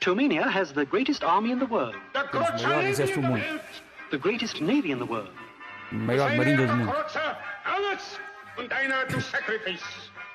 Romania 0.05 0.47
has 0.47 0.73
the 0.73 0.85
greatest 0.85 1.25
army 1.25 1.51
in 1.51 1.59
the 1.59 1.67
world. 1.67 1.97
Temos 2.13 2.63
o 2.63 2.69
maior 2.69 2.85
exército 2.85 3.21
do 3.21 3.27
mundo. 3.27 3.61
The 4.11 4.19
greatest 4.19 4.61
navy 4.63 4.93
in 4.93 4.99
the 4.99 5.05
world. 5.05 5.31
Maior 5.91 6.35
marinha 6.37 6.67
do 6.67 6.77
mundo. 6.77 6.93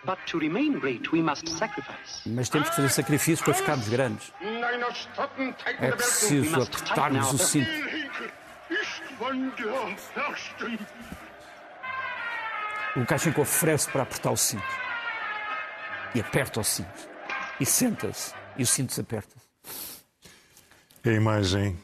But 0.06 0.18
to 0.28 0.38
remain 0.38 0.80
great, 0.80 1.12
we 1.14 1.22
must 1.22 1.48
sacrifice. 1.48 2.22
Mas 2.26 2.50
temos 2.50 2.70
que 2.70 2.76
fazer 2.76 2.90
sacrifícios 2.90 3.42
para 3.42 3.54
ficarmos 3.54 3.88
grandes. 3.88 4.34
É 5.80 5.92
preciso 5.92 6.62
apertar-nos 6.62 7.34
o 7.34 7.38
cinto. 7.38 7.70
O 12.96 13.00
Lukashenko 13.00 13.42
oferece 13.42 13.90
para 13.90 14.04
apertar 14.04 14.32
o 14.32 14.38
cinto. 14.38 14.64
E 16.14 16.20
aperta 16.20 16.60
o 16.60 16.64
cinto. 16.64 17.10
E 17.60 17.66
senta-se. 17.66 18.34
E 18.56 18.62
o 18.62 18.68
cinto 18.68 18.94
se 18.94 19.02
aperta. 19.02 19.36
É 21.04 21.10
a 21.10 21.14
imagem 21.14 21.76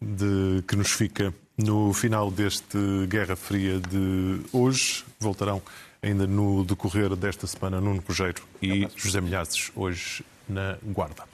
de, 0.00 0.62
que 0.68 0.76
nos 0.76 0.92
fica 0.92 1.32
no 1.56 1.94
final 1.94 2.30
deste 2.30 2.78
Guerra 3.08 3.34
Fria 3.34 3.80
de 3.80 4.42
hoje. 4.52 5.04
Voltarão 5.18 5.62
ainda 6.02 6.26
no 6.26 6.64
decorrer 6.64 7.16
desta 7.16 7.46
semana 7.46 7.80
Nuno 7.80 8.02
Cojeiro 8.02 8.42
e 8.60 8.86
José 8.94 9.22
Milhazes, 9.22 9.72
hoje 9.74 10.22
na 10.46 10.76
Guarda. 10.82 11.31